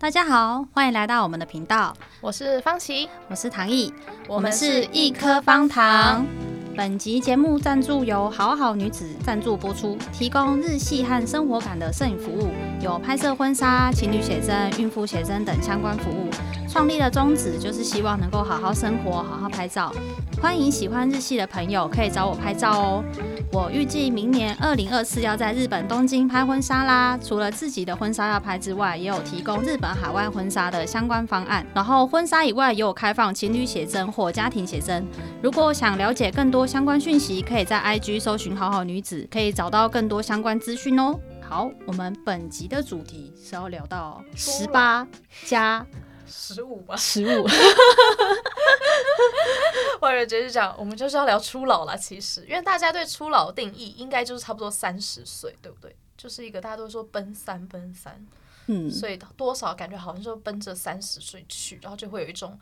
[0.00, 1.94] 大家好，欢迎来到我们的频道。
[2.22, 3.92] 我是方琦，我是唐毅，
[4.26, 6.24] 我们是一颗方糖。
[6.74, 12.48] 本集节目赞助由好好女子赞助播出，提供日系和生活感的摄影服务，
[12.82, 16.30] 有拍摄婚纱、情侣写真、孕妇写真等相关服务。
[16.70, 19.92] 创立的宗旨就是希望能够好好生活，好好拍照。
[20.40, 23.04] 欢迎喜欢日系的朋友可以找我拍照哦。
[23.52, 27.18] 我预计明年二零二四要在日本东京拍婚纱啦。
[27.20, 31.66] 除了自己的婚纱要拍之外，也有提供日本海外婚纱的相关方案。
[31.74, 35.04] 然后婚纱以外也有开放情侣写真或家庭写真。
[35.42, 41.18] 如果想了解更多相关讯息，可以在 IG 搜寻好好女子，可以找到更多相关资讯哦。
[41.40, 45.04] 好，我们本集的主题是要聊到十八
[45.44, 45.84] 加。
[46.30, 47.46] 十五吧，十五。
[50.00, 51.96] 我以为就是讲，我们就是要聊初老了。
[51.96, 55.94] 其实，因为大家对初老的定义，应该就是差不多三十岁，对不对？
[56.16, 58.26] 就是一个大家都说奔三，奔三。
[58.72, 62.56] 嗯，所以多少感觉好像就奔着三十岁去，然后就会有一种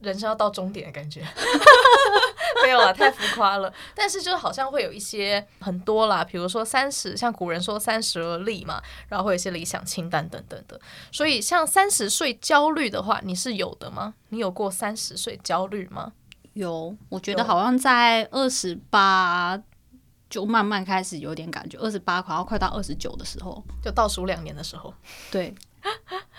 [0.00, 1.24] 人生要到终点的感觉。
[2.64, 3.72] 没有啊，太浮夸了。
[3.94, 10.80] 但是就好像会有一些很多啦，比如说三十，像古人说三十而立嘛，然后会有一些理想清单等等的。
[11.12, 14.14] 所以像三十岁焦虑的话，你是有的吗？
[14.30, 16.12] 你有过三十岁焦虑吗？
[16.54, 19.60] 有，我觉得好像在二十八。
[20.34, 24.92] 就慢慢开始有点感觉，二十八，然后快到二十九的时候，就倒数两年的时候，
[25.30, 25.54] 对，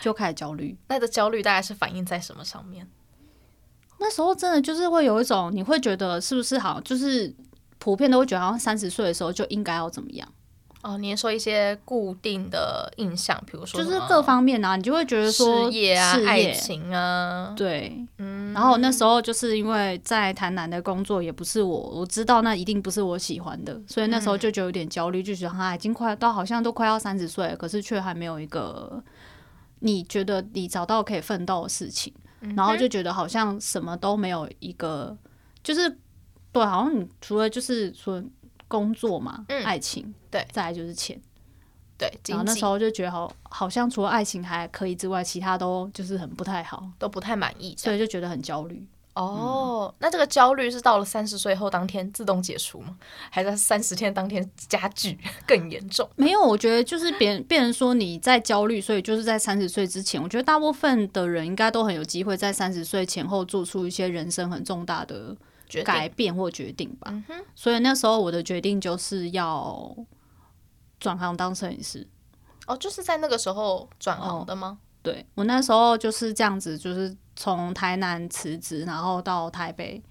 [0.02, 0.78] 就开始焦虑。
[0.90, 2.86] 那个焦虑大概是反映在什么上面？
[3.98, 7.34] 那时候真的就是会有一种，你会觉得是不是好，就是
[7.80, 10.28] 普遍都会觉得好像三十岁的时候就应该要怎么样。
[10.86, 18.54] 哦，你说一些固定的印象，比如说就是各方面啊，你就会觉得说事业啊、事业爱情啊，对，嗯。
[18.54, 29.04] 然后那时候就是因为在台南的工作也不是我，我知道那一定不是我喜欢的，所以那时候就觉得有点焦虑，就觉得他已经快到好像都快要三十岁了，可是却还没有一个
[29.80, 32.14] 你觉得你找到可以奋斗的事情，
[32.56, 35.18] 然后就觉得好像什么都没有一个，
[35.64, 35.90] 就是
[36.52, 38.24] 对，好像你除了就是说。
[38.68, 41.20] 工作嘛，嗯、爱情，对，再来就是钱，
[41.98, 42.12] 对。
[42.28, 48.86] 然后那时候就觉得好，好像除了爱情还可以之外，其他都就是很不太好，都不太满意，所以就觉得很焦虑。
[49.14, 52.98] 哦，嗯、那这个焦虑是到了三十岁后当天自动解除吗？
[53.30, 56.10] 还是三十天当天加剧 更严重？
[56.18, 65.34] 没有，我觉得就是别人别人说你在焦虑，所以就是在三十岁之前，我觉得大部分的人应该都很有机会在三十岁前后做出一些人生很重大的。
[65.84, 69.96] 改变或决定吧，嗯、所以那时候我的决定就是要
[71.00, 72.08] 转行当摄影师。
[72.68, 74.80] 哦，就是在那个时候转行的吗？
[74.80, 80.02] 哦、对，我那时候就是这样子，就是从台南辞职，然后到台北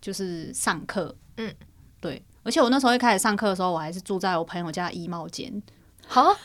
[0.00, 1.14] 就是上课。
[1.38, 1.54] 嗯，
[2.00, 5.62] 对，而且我那时候一开始上课的时候，我还是住在我朋友家衣帽间。
[6.06, 6.36] 好，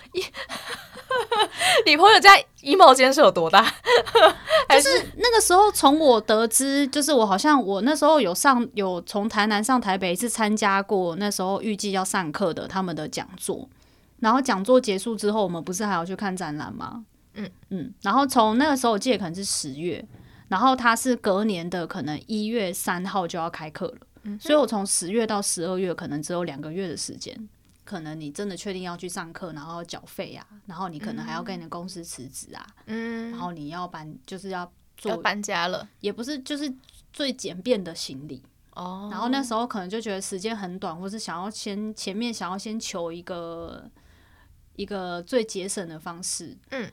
[1.86, 3.62] 你朋友家衣帽间是有多大？
[4.70, 13.68] 就是那个时候，从我得知，就是我好像我那时候有上有从台南上台北一次参加过，那时候预计要上课的他们的讲座，
[14.20, 17.06] 然后讲座结束之后，我们不是还要去看展览吗？
[17.36, 20.04] 嗯嗯，然后从那个时候我记得可能是十月，
[20.48, 27.48] 然后他是隔年的可能一月三号就要开课了，嗯，所以我从十月到十二月可能只有两个月的时间。
[27.88, 36.70] 可能你真的确定要去上课，然后缴费啊，然后你可能还要跟你的公司辞职啊，嗯，然后你要搬，就是要做要搬家了，也不是，就是
[37.14, 38.44] 最简便的行李
[38.74, 39.08] 哦。
[39.10, 43.90] 然后那时候可能就觉得时间很短，或是想要先前面想要先求一个
[44.76, 46.92] 一个最节省的方式，嗯，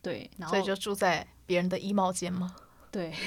[0.00, 2.54] 对，然后所以就住在别人的衣帽间吗？
[2.92, 3.12] 对，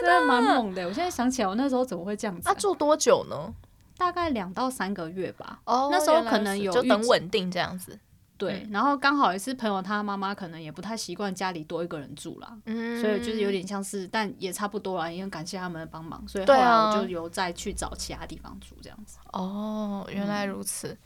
[0.00, 0.84] 真的蛮猛的。
[0.88, 2.42] 我现在想起来，我那时候怎么会这样子？
[2.44, 3.54] 那住多久呢？
[3.98, 5.60] 大概两到三个月吧。
[5.66, 7.98] 哦，那时候可能有就等稳定这样子。
[8.38, 19.18] 对，然后刚好也是朋友他妈妈可能也不太习惯家里多一个人住啦，嗯，所以就是有点像是，但也差不多啦，因为感谢他们的帮忙，所以后来我就有再去找其他地方住这样子。
[19.32, 20.96] 哦，原来如此，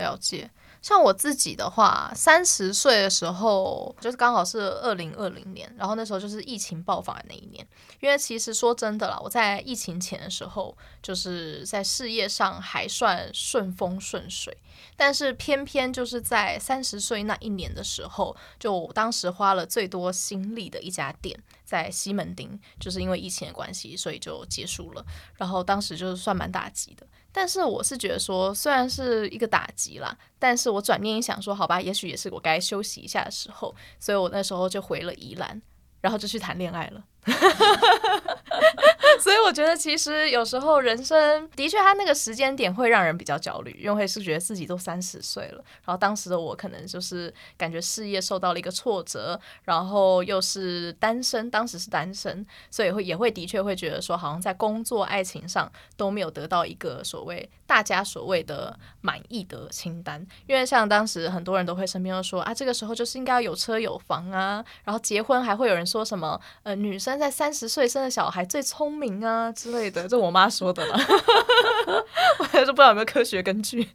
[0.00, 0.50] 了解。
[0.82, 7.66] 像我自己的话，三十岁的时候，就是刚好是二零二零年，然后那时候就是疫情爆发的那一年。
[8.00, 14.56] 因为其实说真的啦，我在疫情前的时候，就是在事业上还算顺风顺水，
[14.96, 25.04] 但是偏偏就是在三十岁那一年的时候，就当时花了最多心力的一家店，在西门町，就是因为疫情的关系，所以就结束了。
[25.36, 27.06] 然后当时就是算蛮打击的。
[27.32, 35.62] 但是我是觉得说，虽然是一个打击啦，但是我转念一想说，好吧，也许也是我该休息一下的时候，所以我那时候就回了宜兰，
[36.00, 37.04] 然后就去谈恋爱了。
[39.20, 70.94] 所以我觉得其实有时候人生的确，他那个时间点会让人比较焦虑，因为会是觉得自己都三十岁了，然后当时的我可能就是感觉事业受到了一个挫折，然后又是单身，当时是单身，所以会也会的确会觉得说，好像在工作、爱情上都没有得到一个所谓大家所谓的满意的清单，因为像当时很多人都会身边都说啊，这个时候就是应该要有车有房啊，然后结婚还会有人说什么呃，女生在三十岁生的小孩最聪明啊之类的，这我妈说的了，
[72.38, 73.88] 我还是不知道有没有科学根据，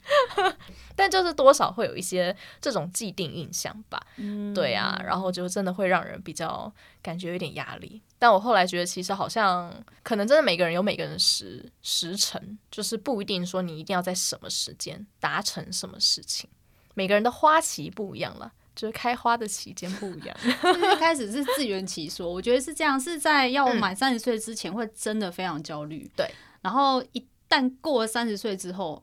[0.95, 6.71] 但就是多少会有一些这种既定印象吧，嗯、对啊，然后就真的会让人比较
[7.01, 8.01] 感觉有点压力。
[8.17, 9.71] 但我后来觉得，其实好像
[10.01, 16.49] 可能真的每个人有每个人的时时辰，就是不一定说你一定要在什么时间达成什么事情，
[16.93, 18.51] 每个人的花期不一样了。
[18.75, 29.01] 就是开花的期间不一样， 一开始是自圆其说，我觉得是这样，是在要满三十岁之前会真的非常焦虑，对、嗯，然后一旦过了三十岁之后。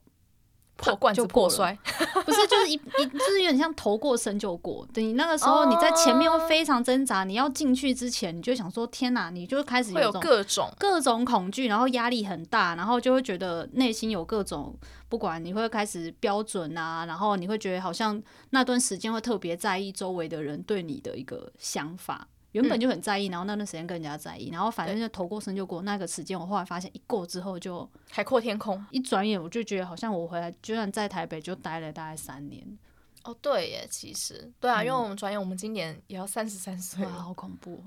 [0.76, 1.76] 破罐子破摔，
[2.24, 4.86] 不是，就是一一就是有点像头过身就过。
[4.92, 14.76] 等你那个时候你在前面会非常挣扎，你要进去之前，你就想说天哪，你就开始有各种各种恐惧，然后压力很大，然后就会觉得内心有各种
[15.08, 18.20] 不管，你会开始标准啊，然后你会觉得好像
[18.50, 22.26] 那段时间会特别在意周围的人对你的一个想法。
[22.52, 25.82] 原本就很在意，然后那段时间更加在意，然后反正就头过身就过。
[25.82, 32.78] 那个时间我后来发现一过之后就海阔天空，一转眼我就觉得好像我回来，居然在台北就待了大概三年。
[33.24, 37.80] 哦，对耶，其实对啊，因为我们转眼我们今年也要三十三岁了，好恐怖。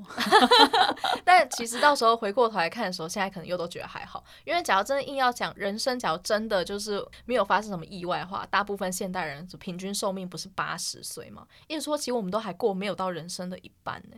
[1.26, 11.46] 但其实到时候回过头来看的时候，现在可能又都觉得还好，因为假如真的硬要讲人生，假如真的就是没有发生什么意外的话，大部分现代人平均寿命不是八十岁吗？
[11.68, 14.16] 意思说，其实我们都还过没有到人生的一半呢。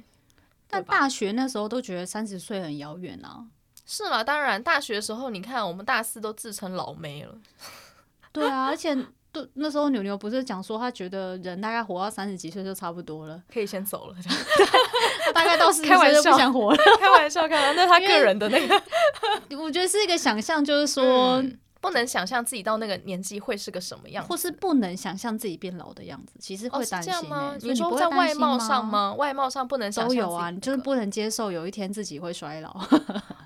[0.70, 3.46] 但大学那时候都觉得三十岁很遥远啊，
[3.86, 4.24] 是吗？
[4.24, 7.34] 当然，大学的时候你看，我们大四都自称老妹了。
[8.34, 8.96] 对啊，而且
[9.32, 14.16] 都那时候牛牛不是讲说，他觉得人大概活到三十几岁就差不多了，可以先走了。
[15.34, 16.78] 大概到四十岁就不想活了。
[17.00, 18.82] 开玩笑，开玩笑，那他个人的那个，
[19.58, 21.42] 我觉得是一个想象，就是说。
[21.42, 27.56] 嗯不能想象自己到那个年纪会是个什么样子，或是不能想象自己变老的样子，其实会担心、吗？
[27.62, 29.14] 你说在外貌上吗？
[29.16, 30.10] 外貌上不能想象。
[30.10, 32.76] 都有啊，你就是不能接受有一天自己会衰老。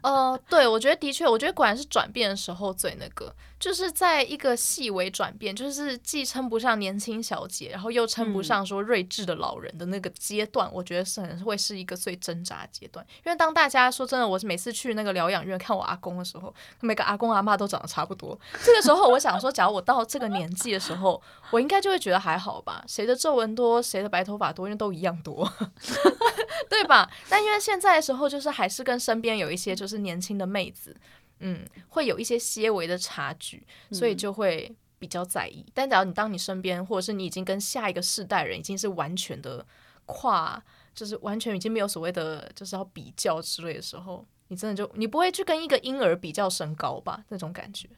[0.01, 13.05] 呃， 对，我觉得的确，我觉得果然是转变的时候最那个，就是在一个细微转变，就是既称不上年轻小姐，然后又称不上说睿智的老人的那个阶段，嗯、我觉得是很会是一个最挣扎的阶段。
[13.23, 18.37] 因为当大家说真的，我是每次去那个疗养院看我阿公的时候，每个阿公阿嬷都长得差不多。
[18.65, 21.21] 这个时候，我想说，假如我到这个年纪的时候，
[21.51, 22.83] 我应该就会觉得还好吧。
[22.87, 25.47] 谁的皱纹多，谁的白头发多，因为都一样多，
[26.67, 27.07] 对吧？
[27.29, 30.95] 但因为现在的时候，就是还是跟身边有一些就是年轻的妹子，
[31.41, 35.65] 嗯，会有一些些微的差距，所以就会比较在意。
[35.73, 39.65] 但假如你当你身边，或者是你已经跟下一个世代人已经是完全的
[40.05, 40.61] 跨，
[40.93, 47.23] 就是完全已经没有所谓的就是要比较之类的时候，你真的就你不会去跟一个婴儿比较身高吧？
[47.29, 47.89] 那种感觉。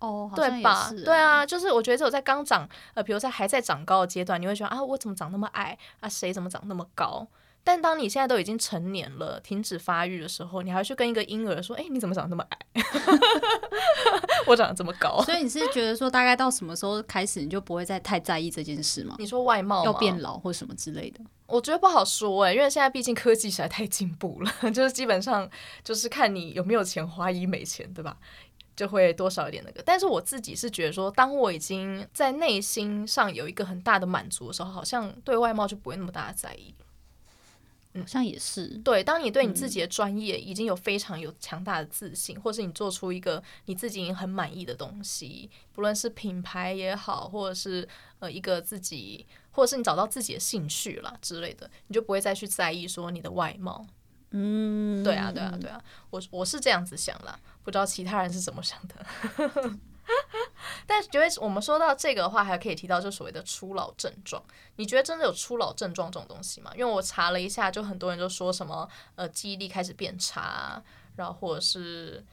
[0.00, 0.90] 哦，对吧？
[1.04, 6.08] 对啊，就是我觉得只有在刚长，呃，比如在还在长高的阶段，你会觉得啊，我怎么长那么矮啊？
[6.08, 7.28] 谁怎么长那么高？
[7.62, 12.58] 但当你现在都已经成年了，停止发育的时候，你还去跟一个婴儿说，哎，你怎么长那么矮？
[14.46, 15.22] 我长得这么高。
[15.26, 19.16] 所以你是觉得说，大概到什么时候开始，你就不会再太在意这件事吗？
[19.18, 21.20] 你说外貌要变老或什么之类的？
[21.46, 25.48] 我觉得不好说哎、欸，因为现在毕竟科技实在太进步了， 就是基本上
[25.84, 28.16] 就是看你有没有钱花医美钱，对吧？
[28.74, 36.74] 就会多少一点那个，但是我自己是觉得说，当我已经在内心上有一个很大的满足的时候，好像对外貌就不会那么大的在意。
[37.98, 38.68] 好像也是。
[38.84, 47.88] 对，当你对你自己的专业已经有非常有强大的自信，嗯、或是你做出一个你自己很满意的东西，不论是品牌也好，或者是
[48.20, 53.84] 呃一个自己，或者是你找到自己的兴趣啦之类的，你就不会再去在意说你的外貌。
[54.30, 59.74] 嗯，对啊，对啊，对啊，我我是这样子想啦，不知道其他人是怎么想的。
[60.86, 64.42] 但觉得我们说到这个的话，还可以提到就所谓的初老症状。
[64.76, 66.70] 你觉得真的有初老症状这种东西吗？
[66.74, 70.82] 因为我查了一下，就很多人就说什么呃记忆力开始变差，
[71.16, 72.24] 然后或者是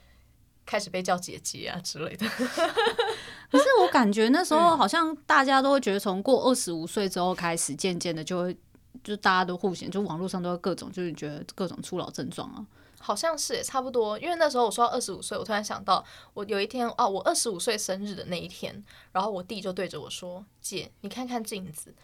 [0.66, 2.26] 开始被叫姐姐啊之类的。
[3.50, 8.56] 可是我感觉那时候好像大家都会觉得，从过二十五岁之后开始，渐渐的就会。
[9.04, 12.66] 就大家都互相，就网络上都有各种，就是觉得各种初老症状啊，
[12.98, 14.18] 好像是也差不多。
[14.18, 21.94] 因为那时候我说到二十五岁，我突然想到，我有一天啊，我二十五岁生日的那一天，然后我弟就对着我说：“姐，你看看镜子，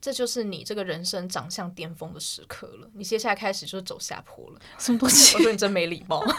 [0.00, 5.36] 这就是你这个人生长相巅峰的时刻了，你接下来开始就是走下坡了。”什么东西？
[5.36, 6.24] 我说你真没礼貌。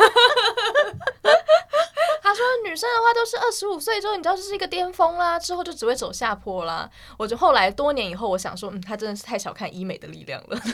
[2.21, 6.89] 他说女生的话都是二十五岁之后，你知道这是一个巅峰啦，之后就只会走下坡啦。
[7.17, 10.59] 我就后来多年以后，我想说，嗯，他真的是太小看医美的力量了。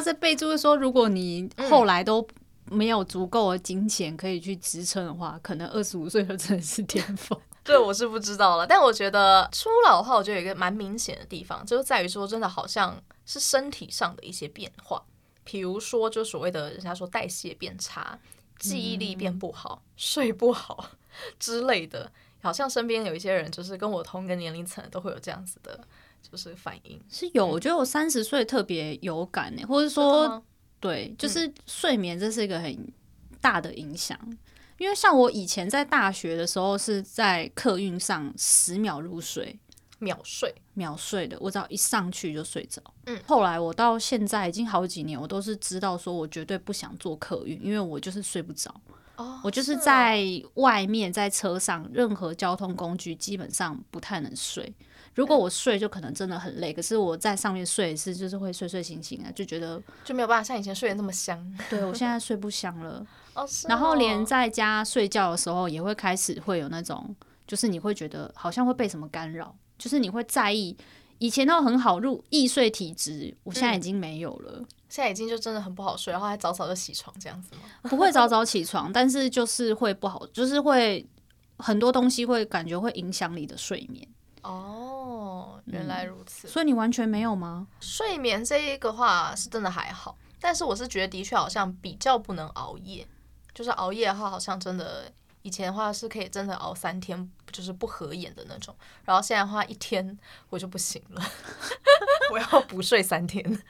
[0.00, 2.26] 那这备注是说，如果你后来都
[2.64, 7.38] 没有足够的金钱可以去支撑的话，可能二十五岁就真的是巅峰。
[7.62, 8.66] 对，我是不知道了。
[8.66, 15.04] 但我觉得初老的话，我觉得有一个蛮明显的地方，就是在于说，真的好像是身体上的一些变化，
[15.44, 18.18] 比如说，就所谓的人家说代谢变差、
[18.58, 20.86] 记忆力变不好、睡不好
[21.38, 25.78] 之类的，好像身边有一些人，就是跟我同个年龄层都会有这样子的，
[26.22, 27.00] 就是反应。
[27.08, 30.42] 是有，我觉得我三十岁特别有感呢，或者说，
[30.80, 32.92] 对，就是睡眠这是一个很
[33.40, 34.18] 大的影响。
[34.78, 39.58] 因为像我以前在大学的时候，是在客运上十秒入睡，
[39.98, 42.82] 秒睡秒睡的，我只要一上去就睡着。
[43.04, 48.74] 嗯，后来我到现在已经好几年，我都是知道说我绝对不想坐客运，因为我就是睡不着。
[49.16, 50.24] 哦，我就是在
[50.54, 54.74] 外面在车上，任何交通工具基本上不太能睡。
[55.14, 56.72] 如果我睡，就可能真的很累。
[56.72, 61.44] 可是我在上面睡是就是会睡睡醒醒啊，就觉得就没有办法像以前睡得那么香。
[61.68, 63.04] 对，我现在睡不香了。
[63.34, 63.68] 哦，是哦。
[63.68, 67.14] 然后连在家睡觉的时候，也会开始会有那种，
[67.46, 70.76] 就是你会觉得好像会被什么干扰，就是你会在意。
[71.18, 74.54] 以前都很好入易睡体质，我现在已经没有了。
[74.60, 77.60] 嗯，现在已经就真的很不好睡，然后还早早就起床这样子吗？
[77.90, 81.06] 不会早早起床，但是就是会不好，就是会
[81.58, 84.08] 很多东西会感觉会影响你的睡眠。
[84.42, 84.89] 哦，
[85.66, 86.46] 原来如此。
[86.46, 87.66] 嗯，所以你完全没有吗？
[87.80, 93.06] 睡眠这一个话是真的还好，但是我是觉得的确好像比较不能熬夜，
[93.54, 95.10] 就是熬夜的话好像真的
[95.42, 100.18] 以前的话是可以真的熬三天，就是不合眼的那种，然后现在的话一天
[100.48, 101.22] 我就不行了，
[102.32, 103.62] 我要补睡三天。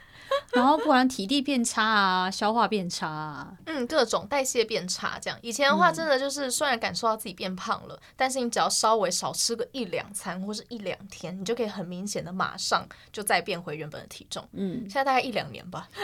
[0.52, 5.38] 然后不然体力变差啊，消化变差啊，嗯，各种代谢变差，这样。
[5.42, 14.46] 以前的话，真的就是虽然感受到自己变胖了，嗯，但是你只要稍微少吃个一两餐或是一两天，你就可以很明显的马上就再变回原本的体重。
[14.52, 15.88] 嗯，现在大概一两年吧。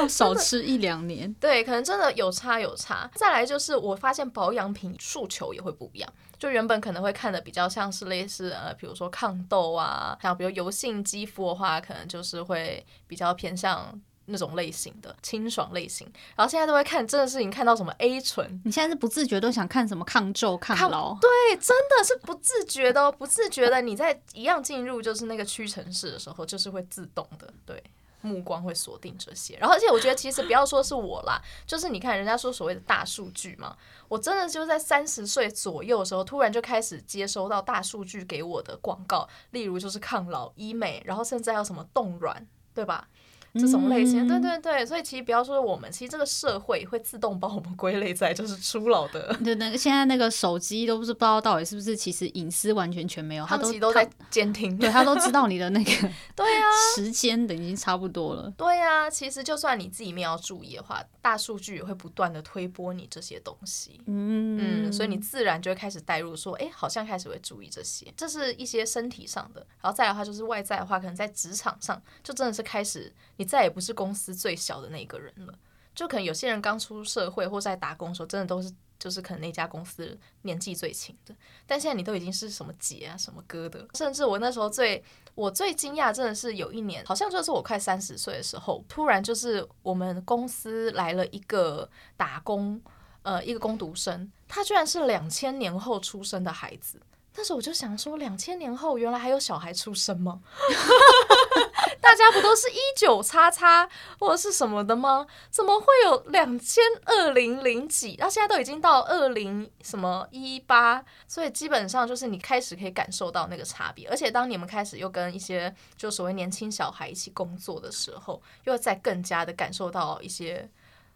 [0.00, 3.10] 要少吃一两年，对，可能真的有差有差。
[3.14, 6.08] 再来就是我发现保养品诉求也会不一样。
[6.38, 16.06] 就原本可能会看的比较像是类似呃，比如说抗痘啊，像比如油性肌肤的话，可能就是会比较偏向那种类型的清爽类型。
[16.36, 27.82] 然后现在都会看，真的是你看到什么 A 醇，你现在是不自觉都想看什么抗皱、抗老，对，真的是不自觉的哦，不自觉的，你在一样进入就是那个屈臣氏的时候，就是会自动的，对。
[28.20, 33.76] 目光会锁定这些，然后而且我觉得其实不要说是我啦，就是你看人家说所谓的大数据嘛，
[34.08, 43.08] 我真的就在三十岁左右的时候，突然就开始接收到大数据给我的广告，例如就是抗老、医美，然后甚至还有什么冻卵，对吧？
[43.54, 49.34] 这种类型，对对对，所以其实不要说我们，其实这个社会会自动帮我们归类在就是初老的。
[49.42, 55.90] 对，那个现在那个手机都不是不知道到底是不是其实隐私完全全没有，他都都在监听，对他都知道你的那个
[56.36, 56.64] 对啊
[56.94, 58.52] 时间的已经差不多了。
[58.56, 64.00] 对呀，其实就算你自己没有注意的话，大数据也会不断的推波你这些东西。
[64.06, 69.66] 嗯嗯，所以你自然就会开始带入说，哎，好像开始会注意这些，这是一些身体上的。
[69.80, 73.12] 然后再的话就是外在的话，可能在职场上就真的是开始。
[73.38, 75.54] 你再也不是公司最小的那个人了，
[75.94, 81.34] 就可能有些人刚出社会或在打工的时候，真的都是就是可能那家公司年纪最轻的，
[81.66, 85.02] 但现在你都已经是什么姐啊什么哥的，甚至我那时候最
[85.36, 92.80] 我最惊讶，真的是有一年，好像就是我快三十岁的时候，突然就是我们公司来了一个打工，
[93.22, 97.00] 呃，一个工读生，他居然是两千年后出生的孩子。
[97.38, 100.40] 但是我就想说，两千年后原来还有小孩出生吗？
[102.02, 105.24] 大家不都是一九叉叉或者是什么的吗？
[105.48, 108.16] 怎么会有两千二零零几？
[108.18, 114.08] 那现在都已经到二零什么一八，所以基本上就是你开始可以感受到那个差别。
[114.08, 120.68] 而且当你们开始又跟一些就所谓年轻小孩一起工作的时候，又再更加的感受到一些。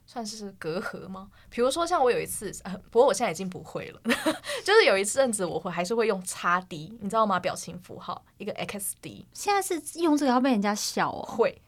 [0.04, 1.28] 算是隔阂吗？
[1.48, 4.00] 比如说，像我有一次，呃，不过我现在已经不会了。
[4.64, 7.38] 就是有一阵子，我会还是会用叉 D，你知道吗？
[7.40, 9.24] 表情符号一个 XD。
[9.32, 11.22] 现在是用这个要被人家笑哦。
[11.22, 11.62] 会，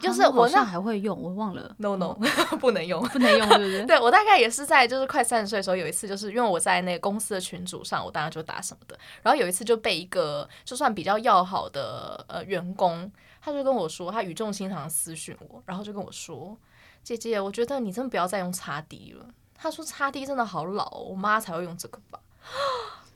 [0.00, 1.74] 就是我那还会用，我忘了。
[1.78, 2.14] No No，
[2.58, 3.86] 不能用，不能用，对不对？
[3.96, 8.98] 对，我大概也是在就是快三十岁的时候，有一次就是因为我在那个公司的群组上，我当然就打什么的。
[9.22, 16.56] 然后有一次就被一个就算比较要好的呃员工，他就跟我说，他语重心长的私讯我，然后就跟我说。
[17.02, 19.26] 姐姐，我觉得你真的不要再用叉 D 了。
[19.54, 22.18] 他说叉 D 真的好老，我妈才会用这个吧。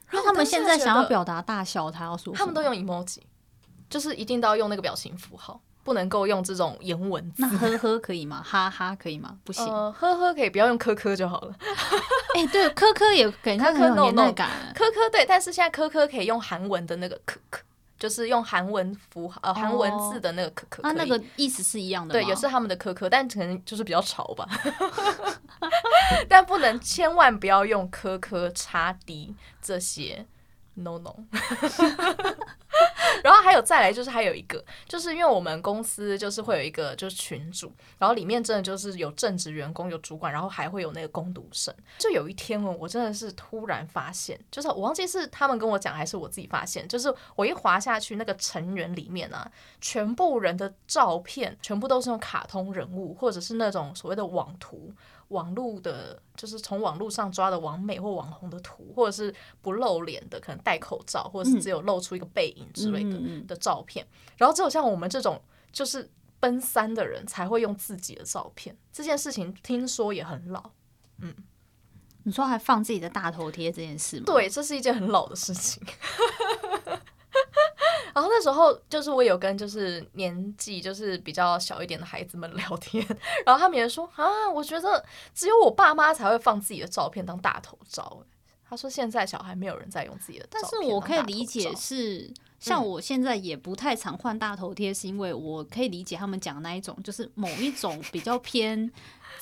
[0.08, 3.20] 然后他们现在想要表达大笑，他要说他们都用 emoji，
[3.88, 5.60] 就是一定都要用那个表情符号。
[5.84, 7.42] 不能够用这种颜文字。
[7.42, 8.42] 那呵呵可以吗？
[8.44, 9.38] 哈哈可以吗？
[9.44, 9.64] 不行。
[9.64, 11.54] 呃、呵呵可以，不要用科科就好了。
[12.34, 14.50] 哎、欸，对，科科也给人家很有年代感。
[14.74, 17.62] 科科对，但是现在科科可以用韩文的那个科科。
[17.98, 24.46] 就是用韩文符号呃韩文字的那个可可，那那个意思是一样的，对，也是他们的可可，但可能就是比较潮吧。
[26.28, 30.26] 但不能千万不要用科科叉 D 这些
[30.74, 31.14] ，no no。
[33.22, 41.74] 然后还有再来就是还有一个，就是因为我们公司就是会有一个就是群组，然后里面真的就是有正职员工、有主管，然后还会有那个工读生。
[41.98, 54.92] 就有一天哦，我真的是突然发现，就是我忘记是他们跟我讲还是我自己发现，就是我一滑下去那个成员里面啊，全部人的照片全部都是用卡通人物或者是那种所谓的网图。
[55.28, 64.06] 网络的，就是从网络上抓的网美或网红的图，或者是不露脸的，可能戴口罩，或者是只有露出一个背影之类的、嗯、的照片。
[64.36, 65.42] 然后只有像我们这种
[65.72, 68.76] 就是奔三的人才会用自己的照片。
[68.92, 70.70] 这件事情听说也很老，
[71.18, 71.34] 嗯，
[72.22, 74.24] 你说还放自己的大头贴这件事吗？
[74.26, 75.82] 对，这是一件很老的事情。
[78.16, 83.06] 然后那时候就是我有跟就是年纪就是比较小一点的孩子们 聊天，
[83.44, 85.04] 然后他们也说啊，我觉得
[85.34, 88.24] 只有我爸妈才会放自己的照片当大头照。
[88.66, 98.90] 他说现在小孩没有人在用自己的照片，但是我可以理解是像我现在也不太常换大头贴，是因为我可以理解他们讲那一种，就是某一种比较偏。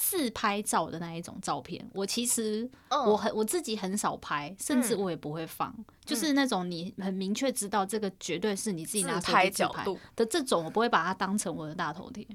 [0.06, 9.84] 自拍照的那一种照片，我其实我很我自己很少拍，甚至我也不会放，嗯、就是那种你很明确知道这个绝对是你自己拿手机自拍
[10.14, 12.26] 的这种，我不会把它当成我的大头贴。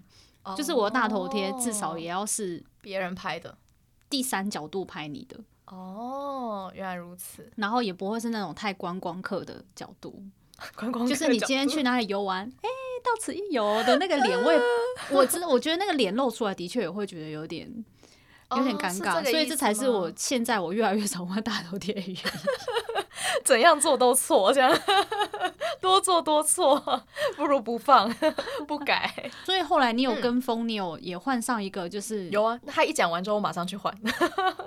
[0.42, 3.56] 哦、就是我的大头贴至少也要是别人拍的，
[4.10, 5.40] 第三角度拍你的。
[5.66, 7.52] 哦，原来如此。
[7.56, 10.24] 然后也不会是那种太观光客的角度，
[10.76, 12.70] 观光就是你今天去哪里游玩，哎、欸。
[13.02, 14.60] 到此一游的那个脸， 我也
[15.10, 17.66] 我知，我觉得那个脸露出来的确也会觉得有点
[18.58, 22.18] 有点尴尬，所以这才是我现在我越来越少玩大头贴的原因。
[23.44, 24.78] 怎样做都错，这样
[25.82, 26.82] 多做多错，
[27.36, 28.10] 不如不放
[28.68, 29.32] 不改。
[29.46, 32.60] 所以后来你有跟风，你有也换上一个，就是有啊。
[32.68, 33.94] 他一讲完之后，我马上去换。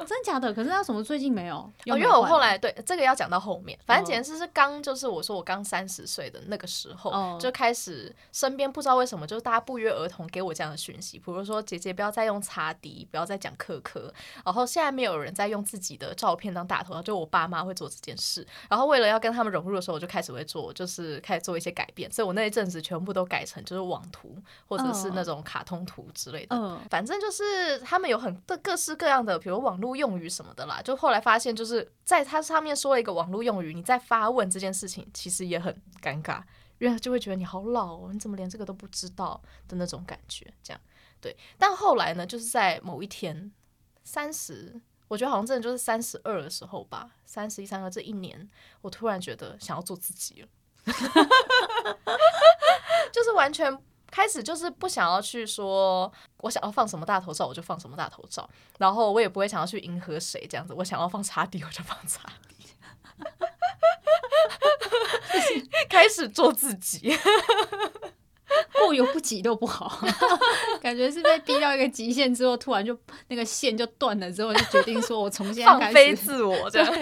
[0.07, 0.53] 真假的？
[0.53, 1.57] 可是他什么最近没有？
[1.57, 3.79] 哦，因为我后来对这个要讲到后面。
[3.87, 14.13] 反正简直是刚就是我说我刚三十岁的那个时候，就开始身边不知道为什么就是大家不约而同给我这样的讯息，比如说姐姐不要再用擦滴，不要再讲科科。
[14.45, 18.42] 然后现在没有人在用自己的照片当大头，就我爸妈会做这件事。
[18.69, 22.11] 然后为了要跟他们融入的时候，我就开始会做，就是开始做一些改变。
[22.11, 26.57] 所以我那一阵子全部都改成就是网图或者是那种卡通图之类的。
[26.57, 30.81] 嗯，反正就是他们有很各各式各样的，比如网络用语什么的啦。
[30.83, 36.43] 就后来发现，就是在他上面说了一个网络用语，你在发问这件事情，其实也很尴尬，
[36.79, 40.47] 因为就会觉得你好老哦，你怎么连这个都不知道的那种感觉。
[40.63, 40.81] 这样
[41.21, 43.53] 对，但后来呢，就是在某一天
[44.05, 44.81] 三十。
[45.13, 48.49] 我觉得好像真的就是三十二的时候吧，三十一、三十二这一年，
[48.81, 50.49] 我突然觉得想要做自己了，
[53.13, 53.79] 就是完全
[54.11, 58.49] 开始就是不想要去说，我想要放什么大头照我就放什么大头照，
[58.79, 62.57] 然后我也不会想要去迎合谁这样子，我想要放茶底我就放茶底
[65.91, 67.15] 开始做自己。
[68.81, 70.01] 过犹不及都不好，
[70.81, 72.97] 感觉是被逼到一个极限之后，突然就
[73.29, 76.93] 那个线就断了，之后就决定说，我从现在开始放飞自我， 这样。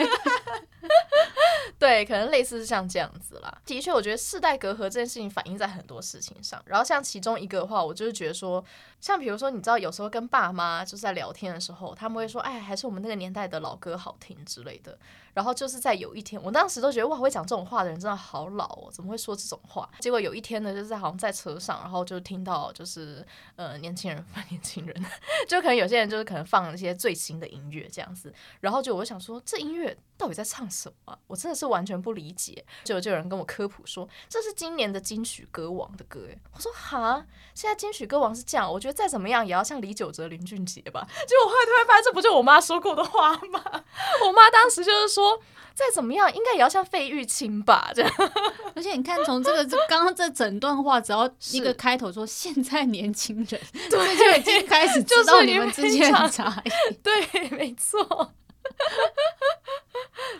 [1.78, 3.58] 对，可能类似是像这样子啦。
[3.64, 6.62] 的确，我觉得世代隔阂这件事情反映在很多事情上。
[6.66, 8.62] 然后像其中一个的话，我就是觉得说，
[9.00, 14.98] 像比如说，你知道有时候跟爸妈就是在聊天的时候，他们会说，哎，还是我们那个年代的老歌好听之类的。
[15.34, 19.88] 然后就是在有一天，我当时都觉得哇，会讲这种话的人真的好老哦，怎么会说这种话？
[20.00, 23.24] 结果有一天呢，就是好像在车上，然后就听到就是
[23.56, 25.04] 呃年轻人放，年轻人，
[25.48, 31.18] 就可能有些人就是可能放一些最新的音乐这样子，然后就我想说，这音乐到底在唱什么？
[31.26, 32.62] 我真的是完全不理解。
[32.85, 36.20] 就就有人跟我科普说，这是今年的金曲歌王的歌。
[36.30, 41.06] 哎，我说哈，现在金曲歌王是这样，我觉得再怎么样也要像李玖哲、林俊杰吧。
[41.26, 43.62] 结果我后来突然发现，这不就我妈说过的话吗？
[44.26, 45.42] 我妈当时就是说。
[45.72, 47.90] 再怎么样，应该也要像费玉清吧？
[47.94, 48.12] 这样，
[48.76, 56.94] 而且你看，从这个这刚刚这整段话，只要一个开头说现在年轻人， 对，就已经开始知道你们之间的差异。
[57.02, 58.35] 对，没错，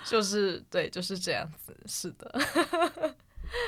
[0.05, 1.77] 就是对，就是这样子。
[1.87, 2.41] 是的，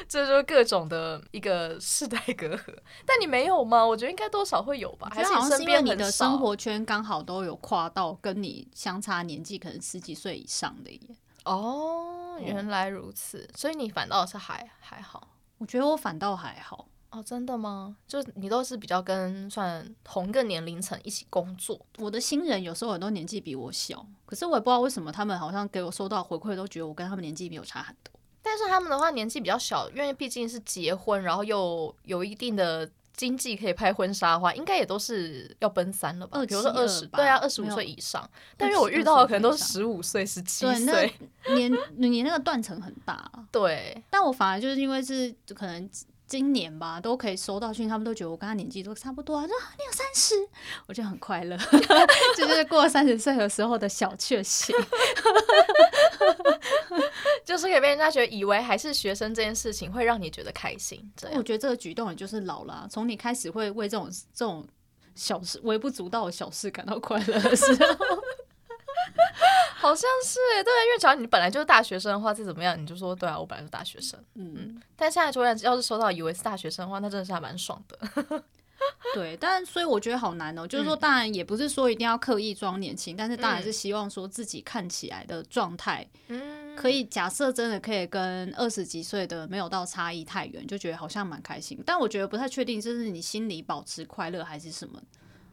[0.09, 2.75] 这就是各种的一个世代隔阂。
[3.05, 3.85] 但你没有吗？
[3.85, 5.09] 我觉得应该多少会有吧。
[5.13, 11.01] 还是你身边你的生活圈刚好都有跨到跟你相差年纪可能十几岁以上的耶。
[11.45, 15.29] 哦，原来如此，所以你反倒是还还好。
[15.59, 16.87] 我觉得我反倒还好。
[17.13, 17.95] 哦，真的吗？
[18.09, 21.79] 就你都是比较跟算同个年龄层一起工作。
[21.99, 28.11] 我的新人有时候很多年纪比我小，可是我也不知道为什么他们好像给我收到回馈都觉得我跟他们年纪没有差很多。
[28.41, 36.43] 但是他们的话年纪比较小，因为毕竟是结婚，然后又有一定的经济可以拍婚纱的话，应该也都是要奔三了吧？
[36.47, 38.27] 比如说二十，对啊，二十五岁以上。
[38.57, 41.13] 但是我遇到的可能都是十五岁、十七岁，
[41.55, 43.31] 年你那个断层很大。
[43.53, 45.91] 对，但我反而就是因为是可能。
[46.33, 50.35] 今年吧，都可以收到讯，他们都觉得我跟他年纪都差不多啊，说你有三十，
[50.87, 51.59] 我就很快乐，
[52.35, 54.75] 就是过三十岁的时候的小确幸，
[57.45, 61.13] 就是可以被人家觉得以为还是学生这件事情会让你觉得开心。
[61.35, 64.67] 我觉得这个举动也就是老了，从你开始会为这种这种
[65.15, 68.23] 小事微不足道的小事感到快乐的时候。
[69.77, 74.19] 好像是哎，对，因为只要你本来就是大学生的话，再怎么样你就说对啊，我本来就是大学生。
[74.35, 78.43] 嗯，但现在突然要是收到以为是大学生的话，那真的是还蛮爽的。
[79.15, 80.67] 对，但所以我觉得好难哦。
[80.67, 91.81] 就是说，当然也不是说一定要刻意装年轻，嗯、但是当然是希望说自己看起来的状态，嗯，可以假设真的可以跟二十几岁的没有到差异太远，就觉得好像蛮开心。
[91.87, 95.01] 但我觉得不太确定，就是你心里保持快乐还是什么，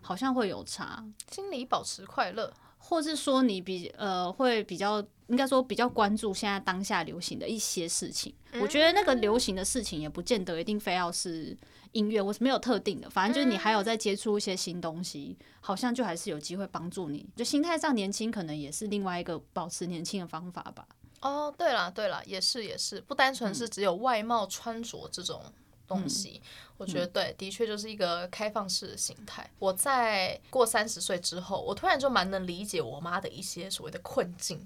[0.01, 1.03] 好像会有差。
[1.31, 2.51] 心里保持快乐。
[2.79, 11.55] 或是说你比呃会比较应该说比较关注现在当下流行的一些事情，嗯、我觉得那个流行的事情也不见得一定非要是
[11.91, 20.87] 音乐，我是没有特定的，反正就是你还有在接触一些新东西，好像就还是有机会帮助你，就心态上年轻可能也是另外一个保持年轻的方法吧。
[21.21, 25.43] 哦，对了对了，也是也是，不单纯是只有外貌穿着这种。
[25.89, 26.41] 东西，
[26.77, 29.49] 我觉得对，的确就是一个开放式的心态。
[29.57, 34.65] 我在过三十岁之后，我突然就蛮能理解我妈的一些所谓的困境，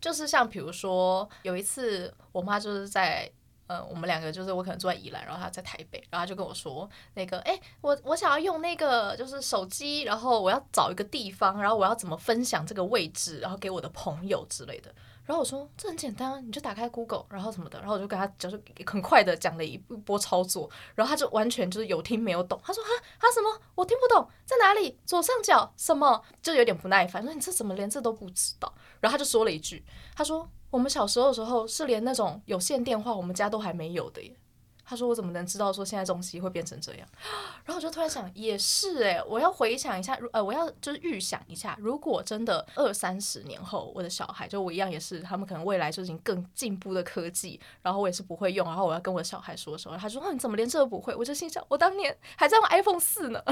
[0.00, 3.30] 就是像比如说有一次，我妈就是在，
[3.66, 14.94] 嗯，我们两个就是我可能住在宜兰，然后她在台北，然后她就跟我说，那个，哎，我我想要用那个就是手机，然后我要找一个地方，然后我要怎么分享这个位置，然后给我的朋友之类的。
[15.30, 22.60] 然后我说这很简单啊，你就打开 Google，然后什么的，然后我就跟他讲就很快的讲了一波操作，然后他就完全就是有听没有懂。
[22.64, 23.60] 他说哈哈什么？
[23.76, 24.98] 我听不懂，在哪里？
[25.06, 26.20] 左上角什么？
[26.42, 28.74] 就有点不耐烦，说你这怎么连这都不知道？
[28.98, 29.84] 然后他就说了一句，
[30.16, 34.36] 他说我们小时候的时候是连那种有线电话我们家都还没有的耶。
[34.90, 37.06] 他说：“我怎么能知道说现在东西会变成这样？”
[37.64, 53.40] 然后我就突然想，也是诶，我要回想一下，呃，我要就是预想一下，如果真的二三十年后，我的小孩就我一样，也是他们可能未来就已经更进步的科技，然后我也是不会用，然后我要跟我的小孩说的时候，他说：“你怎么连这都不会？”我就心想，我当年还在用 iPhone 四呢。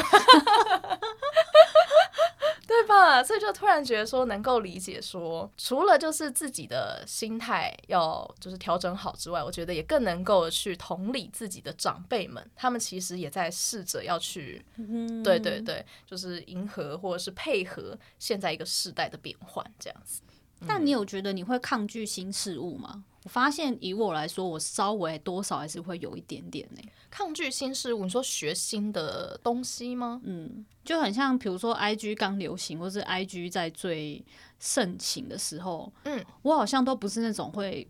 [2.79, 3.23] 对吧？
[3.25, 20.23] 所以就突然觉得说，能够理解说，除了就是自己的心态要就是调整好之外，我觉得也更能够去同理自己的长辈们，他们其实也在试着要去，嗯、对对对，就是迎合或者是配合现在一个时代的变换这样子。
[20.66, 23.05] 但你有觉得你会抗拒新事物吗？
[23.25, 26.81] 我发现以我来说，我稍微多少还是会有一点点呢。
[27.11, 30.21] 抗拒新事物，你说学新的东西吗？
[30.25, 34.25] 嗯，就很像，比如说 IG 刚流行，或是 IG 在最
[34.59, 37.87] 盛行的时候，嗯，我好像都不是那种会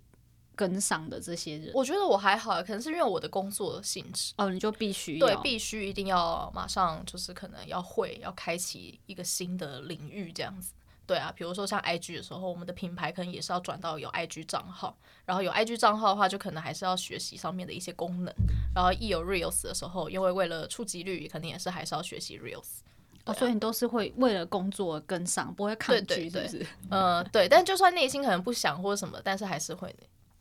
[0.56, 1.70] 跟上的这些人。
[1.74, 4.32] 我觉得我还好，可能是因为我的工作的性质。
[4.38, 10.72] 哦，你就必须对，必须一定要马上就是可能要会要开启一个新的领域这样子。
[11.08, 14.94] 对啊，比如说像 IG 的时候，我们的品牌可能也是要转到有 IG 账号，
[15.24, 18.34] 然后有 IG 账号的话，就可能还是要学习上面的一些功能。
[18.74, 22.80] 然后一有 Reels 的时候，因为为了触及率，肯定也是还是要学习 Reels。
[23.24, 26.66] 哦，所以你都是会为了工作跟上，不会抗拒，是不是？
[26.90, 27.48] 嗯，对。
[27.48, 29.94] 但就算内心可能不想或者什么，但是还是会。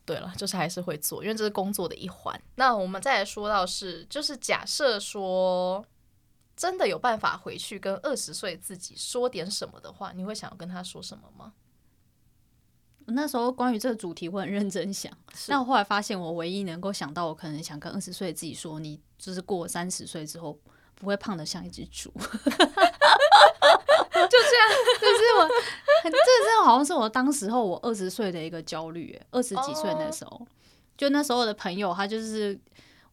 [0.06, 2.38] 对了，就是还是会做，因为这是工作的一环。
[2.56, 5.86] 那我们再来说到是，就是假设说。
[6.58, 11.54] 真的有办法回去跟二十岁自己说点什么的话，你会想要跟他说什么吗？
[13.06, 15.16] 那时候关于这个主题，我很认真想。
[15.48, 20.60] 但我后来发现，我唯一能够想到，我可能想跟二十岁自己说，你就是过三十岁之后
[20.96, 22.12] 不会胖的像一只猪。
[22.18, 22.40] 就这
[24.58, 24.68] 样，
[25.00, 25.48] 就是我，
[26.04, 29.16] 这这好像是我当时候我二十岁的一个焦虑。
[29.30, 30.48] 二十几岁那时候，oh.
[30.98, 32.60] 就那时候我的朋友，他就是。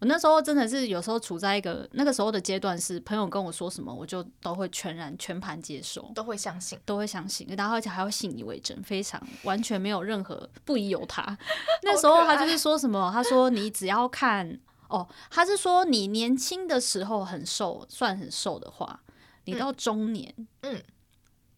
[0.00, 11.22] 我那时候真的是有时候处在一个那个时候的阶段，是朋友跟我说什么，我就都会全然全盘接受，都会相信，都会相信，然后而且还会信以为真，非常完全没有任何不疑有他。
[11.84, 19.00] 那时候他就是说什么，他说你只要看哦，他是说你年轻的时候很瘦，算很瘦的话，
[19.44, 20.82] 你到中年嗯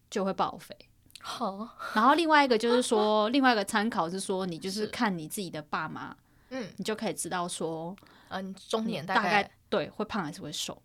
[0.09, 0.77] 就会报废。
[1.19, 6.15] 好，然后另外一个就是说，另外一个参考是说，你就是看你自己的爸妈，
[6.51, 7.93] 嗯，你就可以知道说。
[8.29, 10.81] 嗯，中年大概，大概对，会胖还是会瘦。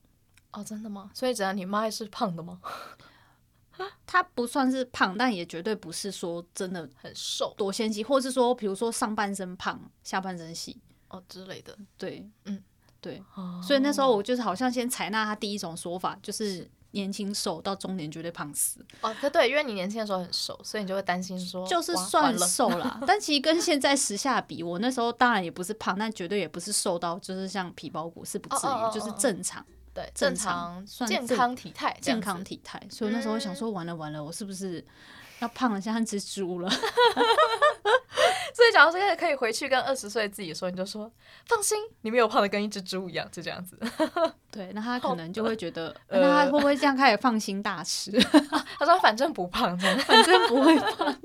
[0.53, 1.11] 哦，真的吗？
[1.15, 2.61] 所以只要你妈也是胖的吗？
[4.07, 10.79] 她不算是胖，但也绝对不是说真的很瘦多纤细，或是说比如说上半身胖，下半身细
[11.09, 11.77] 哦之类的。
[11.97, 12.63] 对，嗯，
[13.01, 13.23] 对。
[13.35, 18.81] 哦，所以那时候我就是好像先采纳她第一种说法，就是年轻瘦到中年绝对胖死。
[19.03, 23.01] 哦，对对，因为你年轻的时候很瘦，所以你就会担心说就是算瘦啦。
[23.07, 29.65] 但其实跟现在时下比，我那时候当然也不是胖，但绝对也不是瘦到就是像皮包骨，是不至于，哦哦哦哦就是正常。
[29.95, 32.81] 对，正常算健康体态，健康体态。
[32.89, 34.83] 所以那时候我想说，完了完了，我是不是
[35.43, 36.71] 要胖的像只猪了？
[38.55, 41.11] 所以，假如说可以回去跟二十岁自己说，你就说
[41.47, 43.77] 放心，你没有胖的跟一只猪一样，就这样子。
[44.53, 48.13] 对，那他可能就会觉得，呃、那他会不会这样开始放心大吃？
[48.79, 51.17] 他说反正不胖，反正不会胖。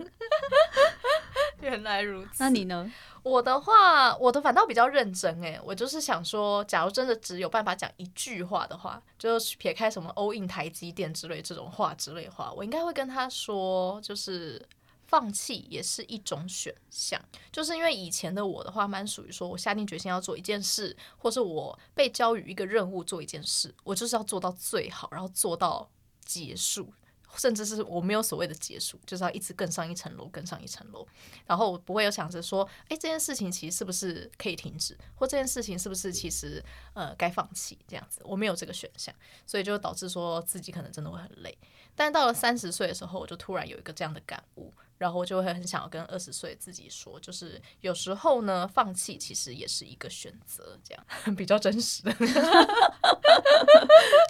[1.62, 2.32] 原来如此。
[2.38, 2.92] 那你呢？
[3.24, 14.66] 我的话，我的反倒比较认真诶，我就是想说，假如真的只有办法讲一句话的话，就是撇开什么 all in 台积电之类这种话之类的话，我应该会跟他说，就是
[15.08, 17.20] 放弃也是一种选项。
[17.52, 25.90] 就是因为以前的我的话，蛮属于说我下定决心要做一件事，或是我被交予一个任务做一件事，我就是要做到最好，然后做到
[26.24, 26.94] 结束。
[27.36, 31.06] 甚至是我没有所谓的结束，就是要一直更上一层楼，更上一层楼。
[31.46, 36.64] 然后我不会有想着说，哎，这件事情其实是不是可以停止，或这件事情是不是其实
[36.94, 39.14] 呃该放弃这样子，我没有这个选项，
[39.46, 41.58] 所以就导致说自己可能真的会很累。
[41.96, 44.74] 但到了三十岁的时候，我就突然有一个这样的感悟。
[44.98, 51.04] 然后我就会很想要跟二十岁自己说，就是有时候呢，放弃其实也是一个选择，这样
[51.36, 52.14] 比较真实的。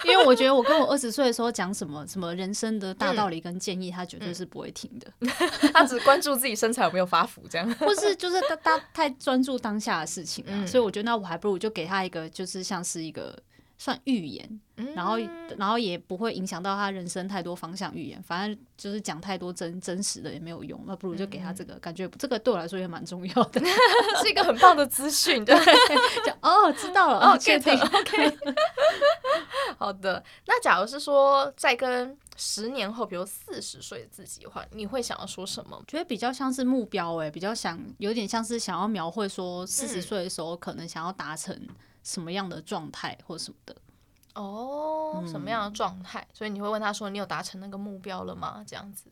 [0.05, 5.11] 因为我觉得我跟我二十岁的时候讲什么什么人生的大道理跟建议，嗯、他绝对是不会听的。
[5.19, 5.29] 嗯、
[5.73, 10.55] 他只关注自己身材有没有发福，这样，或是就是他他太专注当下的事情了、啊。
[10.61, 13.37] 嗯、所以我觉得那我还不如就给他一个，就是像是一个。
[13.77, 14.59] 算预言，
[14.95, 15.17] 然后
[15.57, 17.93] 然后也不会影响到他人生太多方向。
[17.95, 23.61] 预言反正就是讲太多真真实的也没有用，那不如就给他这个，感觉这个对我来说也蛮重要的，
[24.23, 25.45] 是一个很棒的资讯。
[25.45, 25.55] 对，
[26.25, 28.37] 就哦，知道了，哦，确定，OK。
[29.77, 35.79] 好的，那假如是说在跟十年后，比如四十岁的自己的话，你会想要说什么？
[35.87, 41.55] 觉得比较像是目标，哎，比较想有点像是想要描绘说四十岁的时候可能想要达成。
[42.07, 43.75] 什么样的状态或什么的
[44.33, 46.21] 哦，什么样的状态？
[46.21, 49.11] 嗯、所以你会问他说：“你有达成那个目标了吗？”这样子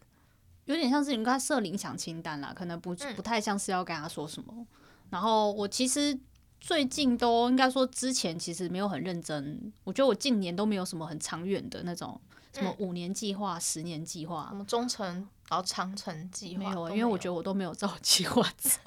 [0.64, 4.54] 有点像是你跟他设理想清单啦，可能不不太像是要跟他说什么。
[4.56, 4.68] 嗯、
[5.10, 6.18] 然后我其实
[6.62, 12.18] 最近都应该说之前其实没有很认真，我觉得我近年都没有什么很长远的那种
[12.54, 15.06] 什么五年计划、嗯、十年计划、什么中程
[15.50, 18.80] 然后长程计划没有，因为我觉得我都没有照计划走。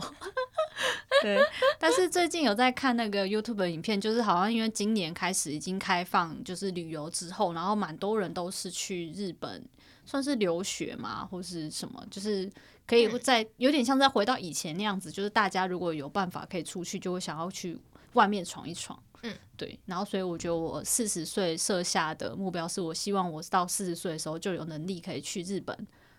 [1.23, 1.39] 对，
[1.79, 9.65] 但是最近有在看那个 YouTube 的影片，就是好像因为今年开始已经开放，就是旅游之后，然后蛮多人都是去日本，
[10.05, 12.51] 算是留学嘛，或是什么，就是
[12.87, 17.77] 可以在有点像在回到以前那样子，就是大家如果有办法可以出去，就会想要去
[18.13, 19.03] 外面闯一闯。
[19.23, 19.77] 嗯，对。
[19.87, 25.77] 然后所以我觉得我四十岁设下的目标是我希望我到四十岁的时候就有能力可以去日本，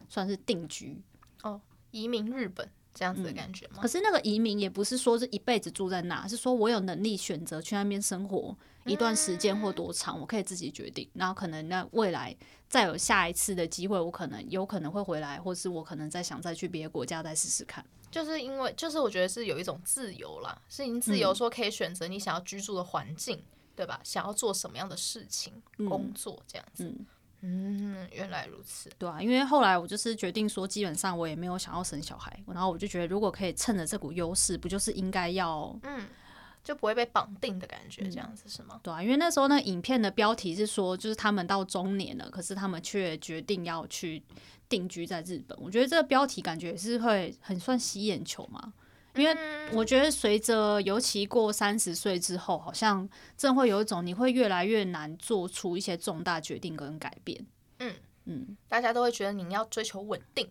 [0.09, 1.01] 算是定居
[1.43, 2.69] 哦，移民日本。
[2.93, 3.79] 这样子的感觉吗？
[3.81, 11.09] 可是那个移民也不是说是一辈子住在那，是说我有能力选择去那边生活一段时间或多长，我可以自己决定。
[11.13, 12.35] 然后可能那未来
[12.67, 17.85] 再有下一次的机会，我可能有可能会回来，或是我可能再想再去别的国家再试试看。
[18.11, 23.39] 就是因为就是我觉得是有一种自由啦，是你自由说可以选择你想要居住的环境，
[23.75, 24.01] 对吧？
[24.03, 26.85] 想要做什么样的事情、工作这样子。
[26.85, 27.05] 嗯
[27.41, 28.89] 嗯，原来如此。
[28.97, 36.05] 对啊，因为后来我就是决定说，基本上我也没有想要生小孩，然后我就觉得，如果可以趁着这股优势，不就是应该要，嗯，
[36.63, 38.75] 就不会被绑定的感觉，这样子是吗？
[38.75, 44.21] 嗯，对啊，因为那时候那影片的标题是说，就是他们到中年了，可是他们却决定要去
[44.67, 45.57] 定居在日本。
[45.61, 48.73] 我觉得这个标题感觉是会很算吸眼球嘛。
[49.19, 49.37] 因为
[49.71, 57.45] 我觉得随着尤其过三十岁之后，好像真会有一种你会越来越难做出一些重大决定跟改变。
[57.79, 57.93] 嗯
[58.25, 60.47] 嗯，大家都会觉得你要追求稳定，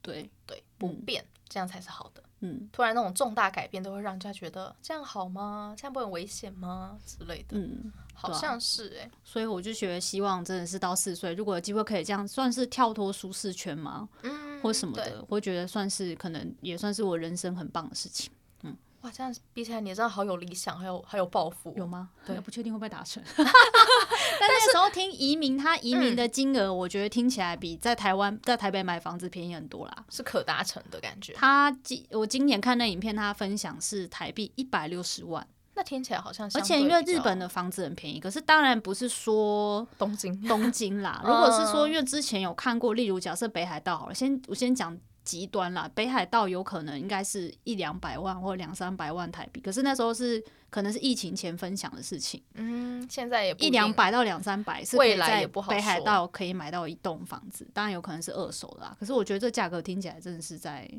[0.00, 2.22] 对对，不变，这样才是好的。
[2.40, 5.74] 嗯，突然那种重大改变都会让人家觉得这样好吗？
[5.78, 6.98] 这样不很危险吗？
[7.06, 7.56] 之类的。
[7.56, 9.10] 嗯，好像是哎、欸。
[9.24, 14.08] 所以我就觉得希望真的是到四岁，如果有机会可以这样，算是跳脱舒适圈吗？
[14.22, 18.30] 嗯，或什么的，我觉得算是可能也算是我人生很棒的事情。
[18.62, 22.10] 嗯哇，这样比起来，你真的好有理想，还有还有抱负，有吗？
[22.24, 23.20] 对，不确定会不会达成。
[23.36, 31.32] 但那时候听移民，他移民的金额，嗯、我觉得听起来比在台湾在台北买房子便宜很多啦，是可达成的感觉。
[31.32, 41.22] 他今我今年看那影片，他分享是台币一百六十万，那听起来好像，而且因为日本的房子很便宜，可是当然不是说东京东京啦。
[41.26, 44.98] 如果是说，因为之前有看过，例如假设北海道好了，先我先讲。
[45.24, 52.42] 极端啦，北海道有可能应该是一两百万或两三百万台币，可是那时候是可能是疫情前分享的事情。
[52.54, 55.70] 嗯，现在也不一两百到两三百是未来也不好。
[55.70, 58.96] 北海道可以买到一栋房子，当然有可能是二手的啦。
[58.98, 60.90] 可是我觉得这价格听起来真的是在，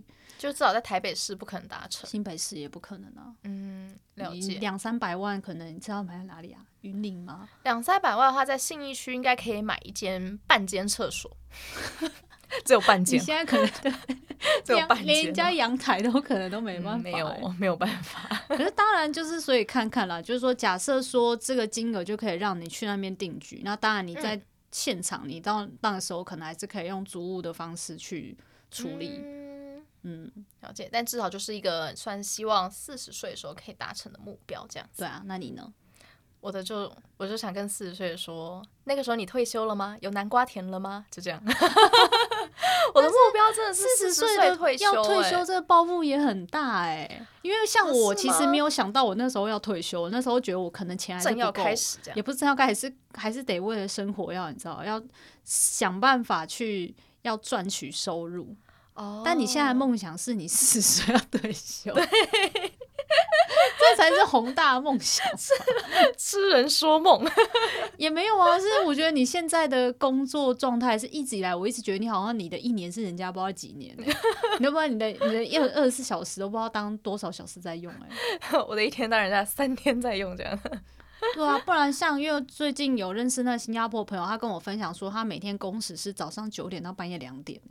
[0.43, 3.33] 就至少在台北市不可能达成，新北市也不可能啊。
[3.45, 4.55] 嗯，了解。
[4.55, 6.59] 两三百万可能你知道买在哪里啊？
[6.81, 7.47] 云林吗？
[7.63, 11.31] 两三百万的话，在信义区应该可以买一间半间厕所。
[12.65, 13.93] 只有半间，你现在可能 对，
[14.65, 18.27] 只有半间，连家阳台都可能都没办法，没有，没有办法。
[18.49, 24.37] 可是当然就是，所以看看啦，就是说，假设说这个金额就可以让你去那边定居，那当然你在
[24.71, 28.37] 现场，你到那个时候可能还是可以用租屋的方式去
[28.69, 29.21] 处理。
[29.23, 29.52] 嗯，
[30.03, 30.87] 嗯，了解。
[30.91, 35.01] 但至少就是一个算希望四十岁的时候可以达成的目标，这样子。
[35.01, 35.73] 对啊，那你呢？
[36.39, 39.95] 我的就我就想跟四十岁的说，那个时候你退休了吗？
[40.01, 41.05] 有南瓜田了吗？
[41.09, 41.41] 就这样。
[42.93, 55.01] 我的目标真的是四十岁退休，欸，要退休这个抱负也很大哎，欸，因为像我其实没有想到我那时候要退休，那时候觉得我可能钱还是不够，要开始这样，也不是正要开始，是还是得为了生活要你知道，要
[55.45, 58.53] 想办法去要赚取收入。
[58.95, 61.93] 哦，但你现在梦想是你四十岁要退休。
[63.79, 65.25] 这才是宏大的梦想，
[66.17, 67.23] 痴人说梦
[67.97, 68.57] 也没有啊。
[68.59, 73.95] 是我觉得你现在的工作状态是一直以来，我一直觉得你好像你的一年是人家不知道几年，
[74.59, 78.59] 你都不知道你的你的一二十四小时都不知道当多少小时在用哎。
[78.67, 80.57] 我的一天当人家三天在用这样。
[81.35, 87.61] 对啊，不然像因为最近有认识那新加坡朋友，他跟我分享说，他每天工时是早上九点到半夜两点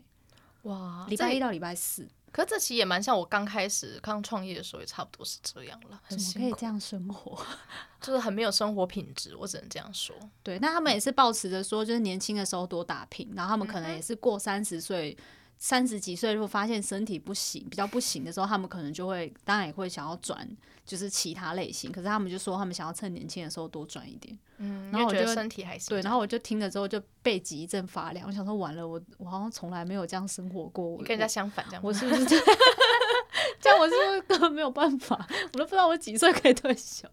[0.62, 2.08] 哇，礼拜一到礼拜四。
[2.30, 6.00] 可是这其实也蛮像我刚开始刚创业的时候，也差不多是这样了。
[6.08, 7.38] 怎么可以这样生活？
[8.00, 10.16] 就是很没有生活品质，我只能这样说。
[10.42, 15.16] 对，那他们也是抱持着说，就是年轻的时候多打拼，然后他们可能也是过三十岁。
[15.62, 20.36] 三十几岁如果发现身体不行，比较不行的时候，他们可能就会，当然也会想要转，
[20.84, 21.92] 就是其他类型。
[21.92, 24.36] 可是他们就说，他们想要趁年轻的时候多转一点。
[24.56, 25.90] 嗯，然后我就觉得身体还行。
[25.90, 28.26] 对，然后我就听了之后就背脊一阵发凉。
[28.26, 30.84] 我想说，完了，我我好像从来没有这样生活过。
[30.84, 32.44] 我跟人家相反，这样我是不是这样？
[33.62, 35.24] 这样我是不是根本没有办法？
[35.52, 37.08] 我都不知道我几岁可以退休。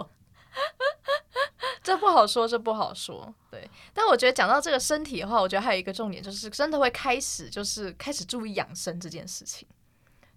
[1.82, 3.34] 这不好说，这不好说。
[3.50, 9.68] 对，但我觉得讲到这个身体的话，我觉得还有一个重点，就是真的会开始，就是开始注意养生这件事情，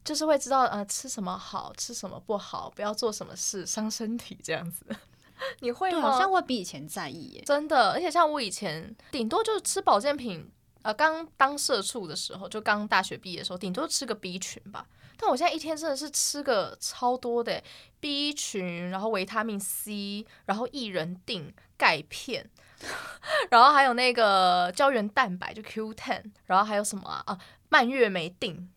[0.04, 4.86] 就是会知道呃吃什么好，吃什么不好，不要做什么事伤身体这样子。
[5.58, 6.02] 你会吗？
[6.02, 7.90] 好像会比以前在意耶，真的。
[7.90, 10.48] 而且像我以前，顶多就是吃保健品，
[10.82, 14.86] 呃，刚当社畜的时候，就刚大学毕业的时候，顶多吃个 B 群吧。
[15.22, 17.62] 但我现在一天真的是吃个超多的
[18.00, 22.50] B 群，然后维他命 C，然后薏仁锭钙片，
[23.48, 27.22] 然后还有那个胶原蛋白就 Q10，然后还有什么啊？
[27.26, 28.68] 啊蔓越莓锭，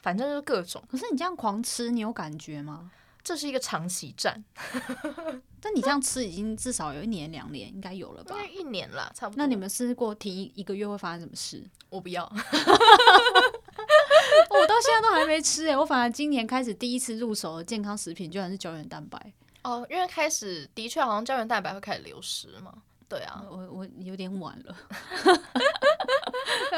[0.00, 0.82] 反正就是各种。
[0.90, 2.90] 可是你这样狂吃，你有感觉吗？
[3.22, 4.42] 这是一个长期战。
[5.60, 8.34] 但你这样吃已经至少有一年两年，应该有了吧？
[8.34, 9.38] 应该一年了，差不多。
[9.38, 11.62] 那你们试过停一个月会发生什么事？
[11.90, 12.26] 我不要。
[14.82, 19.86] 现在都还没吃哎， 我反而今年开始第一次入手的健康食品，居然是胶原蛋白哦。
[19.90, 22.72] 因为开始的确好像胶原蛋白会开始流失嘛。
[23.08, 24.76] 对啊，我我有点晚了。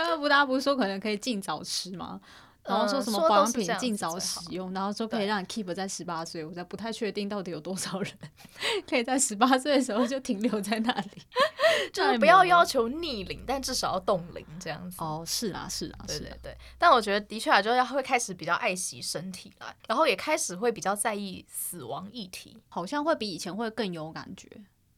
[0.19, 2.21] 不大不是说可能可以尽早吃吗？
[2.65, 8.13] 然后说什么保养品尽早使用，然后说可以让你 keep 在十八岁，我才不太确定到底有多少人
[8.89, 11.23] 可以在十八岁的时候就停留在那里。
[11.93, 14.97] 就是不要要求逆龄，但至少要冻龄这样子。
[15.01, 16.57] 哦，是啊，是啊，对对对。
[16.79, 24.49] 但我觉得的确啊，就是要会开始比较爱惜身体了，然后也开始会比较在意死亡议题，好像会比以前会更有感觉。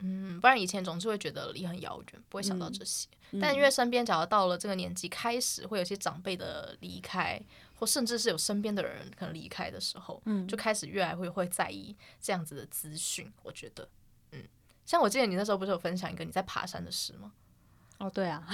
[0.01, 3.09] 嗯，不然以前总是会觉得离很遥远，不会想到这些。
[3.31, 7.41] 嗯、但因为身边，假如到了这个年纪，开始会有些长辈的离开，
[7.77, 13.33] 或甚至是有身边的人可能离开的时候，嗯，就开始越来会会在意这样子的资讯。
[13.43, 13.89] 我觉得，
[14.33, 14.43] 嗯，
[14.85, 17.33] 像我记得你那时候不是有分享一个你在爬山的事吗？
[17.99, 18.45] 哦，对啊，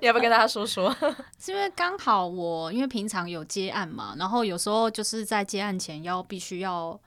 [0.00, 0.90] 你要不要跟大家说说？
[1.38, 6.98] 是因为刚好我因为平常有接案嘛，然后有时候就是在接案前要必须要。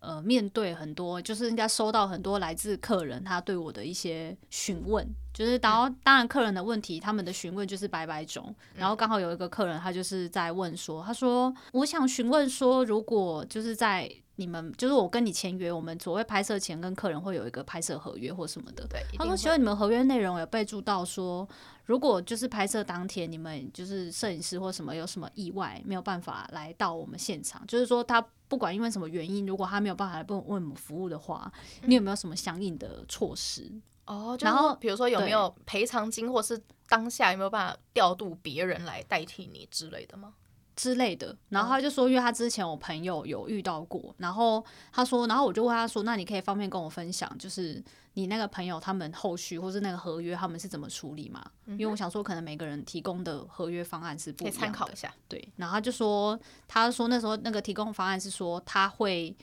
[0.00, 8.54] 呃，面对很多，就是人家收到很多来自客人他对我的一些询问，就是然后当然客人的问题，他们的询问就是百百种。
[8.74, 18.86] 然后刚好有一个客人，他就是在问说，他说我想询问说，如果就是在你们就是我跟你签约，我们所谓拍摄前跟客人会有一个拍摄合约或什么的。
[18.88, 21.46] 对，他说，请问你们合约内容有备注到说，
[21.84, 31.52] 如果就是拍摄当天你们就是摄影师或什么有什么意外没有办法来到我们现场，就是说他不管因为什么原因，如果他没有办法来为为我们服务的话，
[31.84, 33.70] 你有没有什么相应的措施？
[34.06, 40.34] 哦，然后比如说有没有赔偿金，或是当下有没有办法调度别人来代替你之类的吗？
[40.80, 41.36] 之类的。
[41.50, 47.82] 然后他就说，因为他之前我朋友有遇到过，然后他说，然后我就问他说，那你可以方便跟我分享，就是
[48.14, 51.44] 你那个朋友他们后续或是那个合约他们是怎么处理吗？
[51.66, 55.12] 因为我想说，可能每个人提供的合约方案是不一样的，参考一下。
[55.28, 59.36] 对，然后他就说，他说那时候那个提供方案是说他会，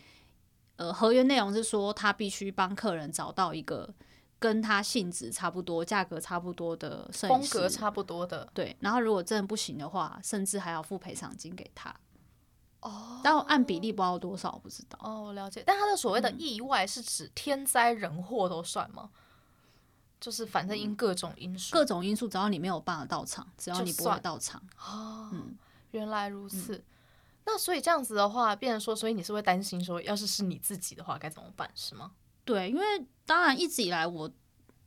[0.78, 3.94] 呃，合约内容是说他必须帮客人找到一个。
[4.40, 8.76] 跟他性质差不多、价格差不多的摄影师，风格差不多的，对。
[8.80, 11.96] 然后如果真的不行的话，甚至还要付赔偿金给他。
[12.82, 15.00] 哦，但我按比例不知道多少，我不知道。
[15.02, 15.64] 哦，我了解。
[15.66, 19.10] 但他的所谓的意外是指天灾人祸都算吗？
[19.14, 19.20] 嗯、
[20.20, 24.62] 就是反正因各种因素，各种因素，只要你没有办法到场，只要你不会到场。
[24.78, 25.58] 哦，嗯，
[25.92, 26.76] 原来如此。
[26.76, 26.84] 嗯、
[27.48, 32.12] 那所以这样子的话，变成说，所以你是会担心说，要是是你自己的话，该怎么办，是吗？
[32.48, 32.86] 对，因为
[33.26, 34.32] 当然一直以来，我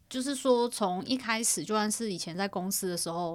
[0.09, 3.33] 就是说，从一开始，就算是以前在公司的时候，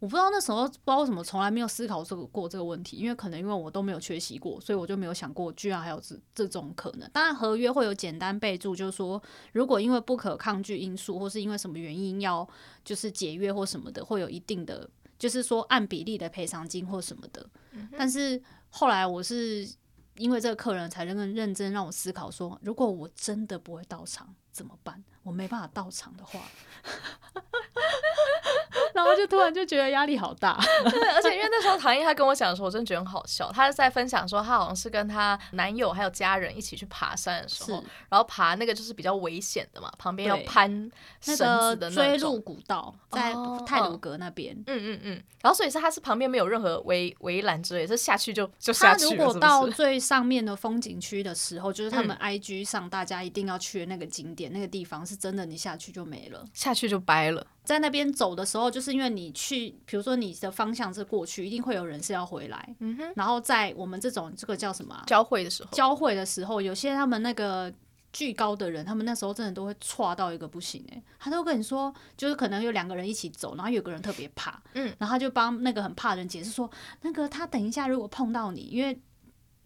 [0.00, 7.08] 我不知道那时候不知道为什么从来没有思考这个过这个问题，因为可能因为我都没有缺席过，所以我就没有想过居然还有这这种可能。
[7.12, 9.22] 当然，合约会有简单备注，就是说
[9.52, 12.46] 如果因为不可抗拒因素，或是因为什么原因要
[12.84, 17.48] 就是解约或什么的，会有一定的就是说按比例的赔偿金或什么的。
[17.96, 19.68] 但是后来我是。
[20.18, 25.02] 因为这个客人才认认真让我思考说，如果我真的不会到场怎么办？
[25.22, 26.40] 我没办法到场的话。
[29.04, 30.58] 然后就突然就觉得压力好大，
[30.90, 33.50] 对，而且因为那时候唐英他跟我讲的时候，我真的觉得很好笑。
[33.52, 40.70] 他是在分享说，他好像是跟他男友还有家人一起去爬山的时候，然后爬那个就是比较危险的嘛，旁边要攀
[41.20, 43.34] 绳子的那种锥麓古道，在
[43.66, 44.54] 泰鲁阁那边。
[44.66, 45.22] 嗯嗯嗯。
[45.40, 49.10] 然后所以是他是旁边没有任何围围栏之类，是下去就就下去了。
[49.10, 57.46] 他如果到 最上面的风景区的时候，就是他们 IG 上大家一定要去的那个景点，那个地方是真的，你下去就没了，下去就掰了。
[57.68, 62.74] 在那边走的时候，就是因为你去，比如说你的方向是过去，一定会有人是要回来。
[62.78, 63.12] 嗯哼。
[63.14, 65.04] 然后在我们这种这个叫什么啊？
[65.06, 67.70] 交汇的时候，交汇的时候，有些他们那个
[68.10, 71.02] 巨高的人，他们那时候真的都会挫到一个不行诶。
[71.18, 76.70] 他都跟你说，就是可能有两个人一起走，然后有个人特别怕，嗯，然后他就帮那个很怕的人解释说，
[77.02, 78.98] 那个他等一下如果碰到你，因为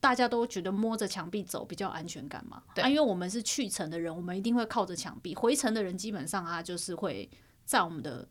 [0.00, 2.60] 大家都觉得摸着墙壁走比较安全感嘛。
[2.74, 2.82] 对。
[2.82, 7.30] 啊，因为我们是去城的人，我们一定会靠着墙壁；回城的人基本上他就是会。
[7.64, 8.26] 在我们的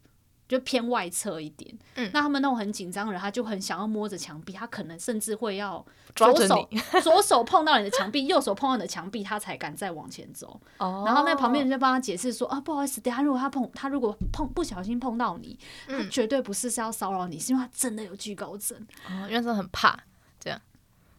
[0.47, 6.69] 就偏外侧一点，嗯，那他们那种很紧张的人，他就很想要摸着墙壁，他可能甚至会要左手
[7.01, 10.59] 左手碰到你的墙壁，右手碰到你的墙壁，他才敢再往前走。
[10.77, 15.57] 哦，然后那旁边人就帮他解释说啊，不好意思，等下如果他碰他如果碰不小心碰到你，
[15.87, 18.77] 他绝对不是是要骚扰你，是因为他真的有惧高症，
[19.07, 19.97] 哦，因为真的很怕。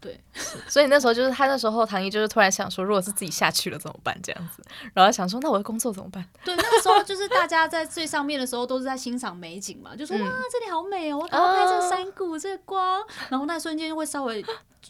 [0.03, 0.21] 对，
[0.69, 4.19] 所以那时候就是他那时候唐一就是突然想说，如果是自己下去了怎么办？
[4.21, 4.61] 这样子，
[4.93, 6.29] 然后想说，那我的工作怎么办？
[6.45, 14.45] 对，那个时候就是大家在最上面的时候都是在欣赏美景嘛，就说、嗯、哇，这里好美哦，我赶快拍这个山谷，这个光，然后那瞬间就会稍微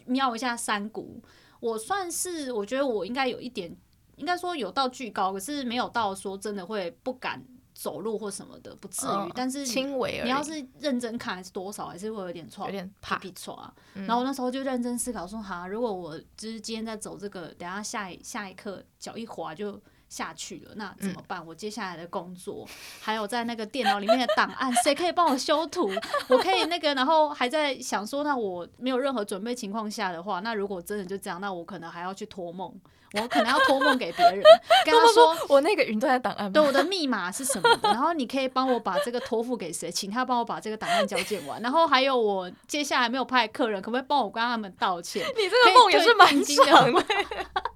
[0.07, 1.23] 瞄一下山谷。
[1.61, 3.77] 我算是我觉得我应该有一点，
[4.17, 7.45] 应该说有到巨高，可是没有到说真的会不敢。
[7.83, 10.21] 走路或什么的不至于，哦、但是轻微。
[10.23, 13.75] 你要是认真看，还是多少还是会有点错，有点怕屁错啊。
[13.95, 21.41] 然后我那时候就认真思考说，哈，如果我就是今天在走这个，等下下一下一刻脚一滑就下去了，那怎么办？
[21.41, 22.65] 嗯、我接下来的工作，
[23.01, 25.91] 还有在那个电脑里面的档案， 谁可以帮我修图？
[26.29, 32.73] 我可以那个，然后还在想说，那我没有任何准备情况下的话，那如果真的就这样，那我可能还要去托梦。
[33.15, 34.43] 我可能要托梦给别人，
[34.87, 45.27] 跟他说我那个云端的档案，对，我的密码是什么的，然后你可以帮我把这个托付给谁，请他帮我把这个档案交件完，然后还有我接下来没有派客人，可不可以帮我跟他们道歉？
[45.37, 47.05] 你这个梦也是蛮长的，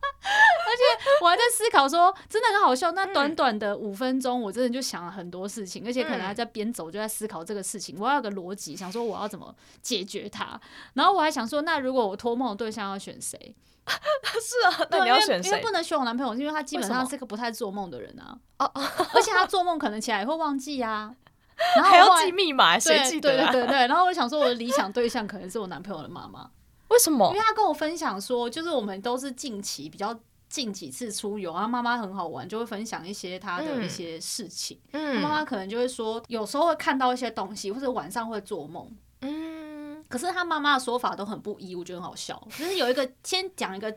[1.23, 2.93] 我还在思考说，真的很好笑。
[2.93, 10.61] 那短短的五分钟，我真的就想了很多事情，而且可能还在边走就在思考这个事情，我要有个逻辑，想说我要怎么解决它。
[10.95, 13.55] 然后我还想说，那如果我托梦的对象要选谁？
[13.87, 15.49] 是啊，那你要选谁？
[15.49, 18.37] 因为不能选我男朋友，因为他基本上是个不太做梦的人啊。
[18.59, 18.83] 哦哦，
[19.15, 21.15] 而且他做梦可能起来也会忘记呀，
[21.77, 23.37] 然后还要记密码，谁记得？
[23.37, 23.87] 对对对对。
[23.87, 26.51] 然后我想说，我的理想对象可能是我男朋友的妈妈。
[26.89, 27.29] 为什么？
[27.29, 30.13] 因为他跟我分享说，就是我们都是近期比较
[30.49, 34.81] 近几次出游，啊妈妈很好玩，就会分享一些他的一些事情。
[34.93, 38.89] 嗯，妈妈可能就会说，有时候会看到一些东西，或者晚上会做梦。
[39.21, 40.05] 嗯。
[40.09, 42.41] 可是他妈妈的说法都很不一，我觉得很好笑。
[42.57, 43.93] 就是有一个先讲一个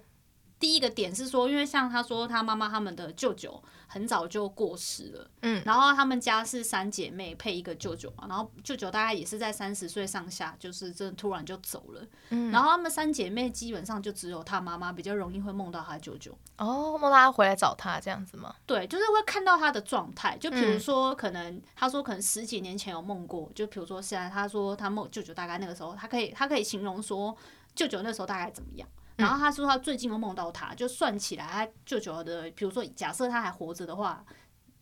[0.59, 18.53] 第一个点是说，因为像他说他妈妈他们的舅舅很早就过世了，嗯，然后他们家是三姐妹配一个舅舅嘛，然后舅舅大概也是在三十岁上下，就是真的突然就走了，嗯，然后他们三姐妹基本上就只有他妈妈比较容易会梦到他舅舅，哦，梦到他回来找他这样子吗？
[18.65, 27.33] 对，就是会看到他的状态，就比如说可能他说可能十几年前有梦过，就比如说现在他说他梦舅舅大概那个时候，他可以他可以形容说
[27.73, 28.85] 舅舅那时候大概怎么样。
[29.19, 34.23] 然后他说他最近又梦到他，就算起来他舅舅的，比如说假设他还活着的话，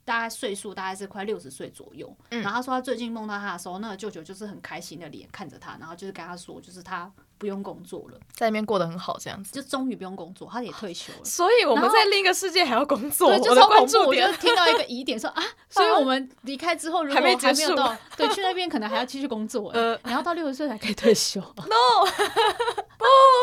[0.05, 2.15] 大概岁数大概是快六十岁左右。
[2.29, 7.11] 然后他说他最近梦到他的时候，那个舅舅就是很开心的脸看着他，然后就是跟他说，就是他。
[7.39, 11.23] 不用工作了，在那边过得很好，这样子就终于不用工作，他也退休了。
[11.23, 14.07] 所以我们在另一个世界还要工作，对，就超恐怖。
[14.07, 17.31] 我就听到一个疑点说啊， 所以我们离开之后，如果还没
[17.61, 21.39] 有到，对，去那边可能还要继续工作，呃，然后到六十岁才可以退休。
[21.39, 22.81] No，不，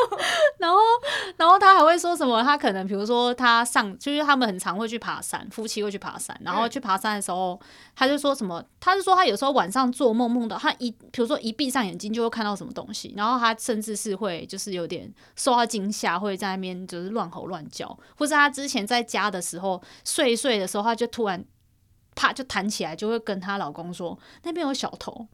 [0.58, 0.78] 然后，
[1.38, 2.42] 然后他还会说什么？
[2.42, 7.58] 他可能比如说他上，就是他们很常会去爬山，夫妻会去爬山，然后去爬山的时候，
[7.96, 8.62] 他就说什么？
[8.78, 14.74] 他就说他有时候晚上做梦梦到他一，比如说一闭上眼睛就会看到什么东西，然后他甚至是会就是。
[14.74, 21.44] 有点受到惊吓，会在那边就是乱吼乱叫，或是他之前在家的时候睡一睡的时候，他就突然
[22.16, 25.28] 啪就弹起来，就会跟她老公说那边有小偷，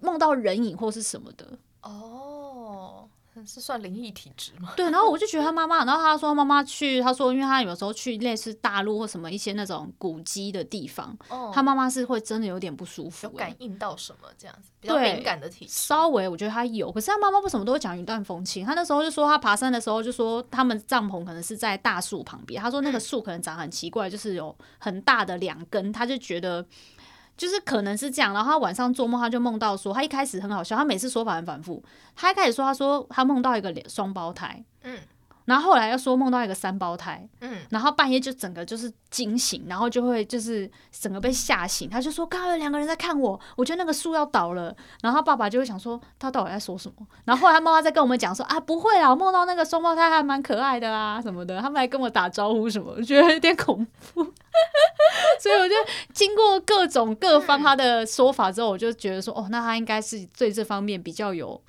[0.00, 3.08] 梦到人影或是什么的哦。
[3.46, 4.72] 是算灵异体质吗？
[4.78, 15.72] 对，然后我就觉得他妈妈，然后他说妈妈去，他说因为他有时候去类似大陆或什么一些那种古迹的地方，哦、他妈妈是会真的有点不舒服，有感应到什么这样子，比较敏感的体质。
[15.72, 18.64] 稍微我觉得他有，可是他妈妈为什么都会讲云淡风轻？
[18.64, 26.64] 他那时候就说他爬山的时候就说他们帐篷可能是在大树旁边，他说那个树可能长很奇怪，就是有很大的两根，他就觉得。
[27.36, 31.82] 就是可能是这样，然后他晚上做梦，他就梦到说，他一开始很好笑，他每次说法很反复。
[32.14, 34.98] 他一开始说，他说他梦到一个双胞胎，嗯。
[35.44, 41.88] 然后后来又说梦到一个三胞胎，嗯，然后半夜就整个就是惊醒，然后就会就是整个被吓醒。
[41.90, 44.74] 他就说刚刚有两个人在看我，我觉得那个树要倒了。
[45.02, 47.06] 然后爸爸就会想说他到底在说什么？
[47.24, 54.24] 然后后来他妈妈在跟我们讲说啊不会啦，我梦到那个双胞胎还蛮可爱的啊什么的，他们还跟我打招呼什么，我觉得有点恐怖。
[55.40, 55.74] 所以我就
[56.12, 61.60] 经过各种各方他的说法之后，我就觉得说哦，那他应该是对这方面比较有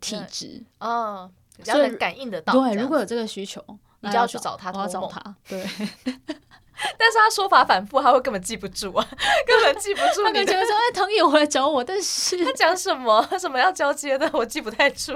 [0.00, 1.30] 体质哦。
[1.56, 3.64] 比较能感应得到，对，如果有这个需求，
[4.00, 5.20] 你就要去找他，我要找他。
[5.48, 5.62] 对，
[6.04, 9.06] 但是他说法反复，他会根本记不住啊，
[9.46, 10.24] 根本记不住。
[10.24, 15.12] 他感觉说哎，唐毅回来找我，但是他讲什么 什么要交接的，我记不太住。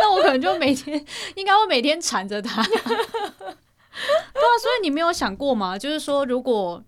[0.00, 1.04] 那我可能就每天
[1.34, 2.62] 应该会每天缠着他。
[2.62, 5.78] 对啊，所以你没有想过吗？
[5.78, 6.82] 就是说，如果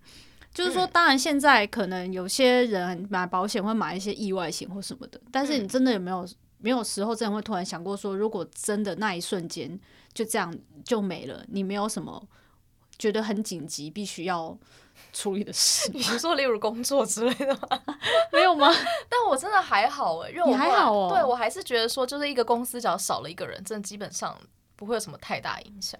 [0.53, 6.25] 就是说，当然现在可能有些人买保险会买一些意外险或什么的，但是你真的有没有？
[6.59, 9.79] 没有时候，真的会突然想过说，如果真的那一瞬间
[10.13, 10.53] 就这样
[10.83, 12.27] 就没了，你没有什么
[12.97, 14.57] 觉得很紧急必须要
[15.13, 15.91] 处理的事？
[15.93, 17.83] 你是说例如工作之类的吗？
[18.33, 18.73] 没有吗？
[19.07, 21.09] 但我真的还好哎，因为我还好哦。
[21.13, 24.35] 对，我还是觉得说，就是一个公司只要少了一个人，真的基本上
[24.75, 25.99] 不会有什么太大影响。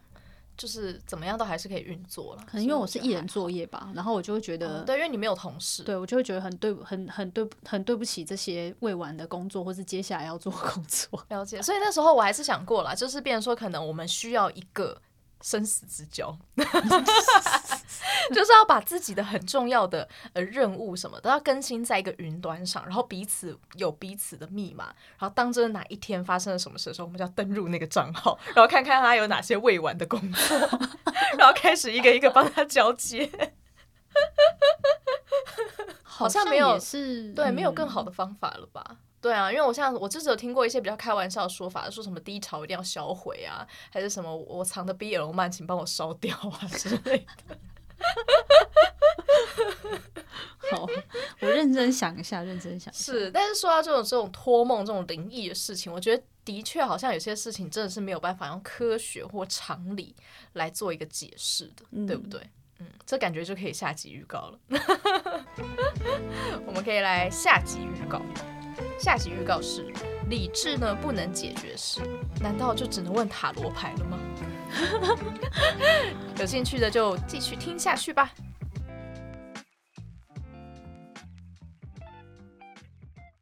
[0.58, 11.24] 就是怎么样都还是可以运作了，可能因为我是一人作业吧，然后我就会觉得，对，因为你没有同事，对我就会觉得很对，很很对，很对不起这些未完的工作，或是接下来要做工作。
[11.30, 15.00] 了解，所以那时候我还是想过了，就是变成说，可能我们需要一个。
[15.42, 16.66] 生死之交， 就
[18.44, 24.86] 是要把自己的很重要的呃任务什么都要更新在一个云端上，然后彼此有彼此的密码，
[25.20, 30.58] 然后当真哪一天发生了什么事的时候，我们就要登入那个账号，然后看看他有哪些未完的工作，
[31.38, 33.30] 然后开始一个一个帮他交接。
[36.04, 38.98] 好像没有是对，没有更好的方法了吧？
[39.28, 47.58] 对啊，因为我像我就是有听过一些比较开玩笑的说法，说什么低潮一定要销毁啊，还是什么我藏的 BL 漫，请帮我烧掉啊之类的。
[50.72, 50.88] 好，
[51.42, 53.12] 我认真想一下，认真想一下。
[53.12, 60.16] 是，但是说到这种这种托梦这种灵异的事情，我觉得的确好像有些事情真的是没有办法用科学或常理
[60.54, 62.40] 来做一个解释的，嗯、对不对？
[62.80, 64.58] 嗯，这感觉就可以下集预告了。
[66.66, 68.22] 我们可以来下集预告。
[69.00, 69.86] 下集预告是：
[70.30, 72.02] 理智呢不能解决事，
[72.42, 74.20] 难道就只能问塔罗牌了吗？
[76.40, 78.32] 有兴趣的就继续听下去吧。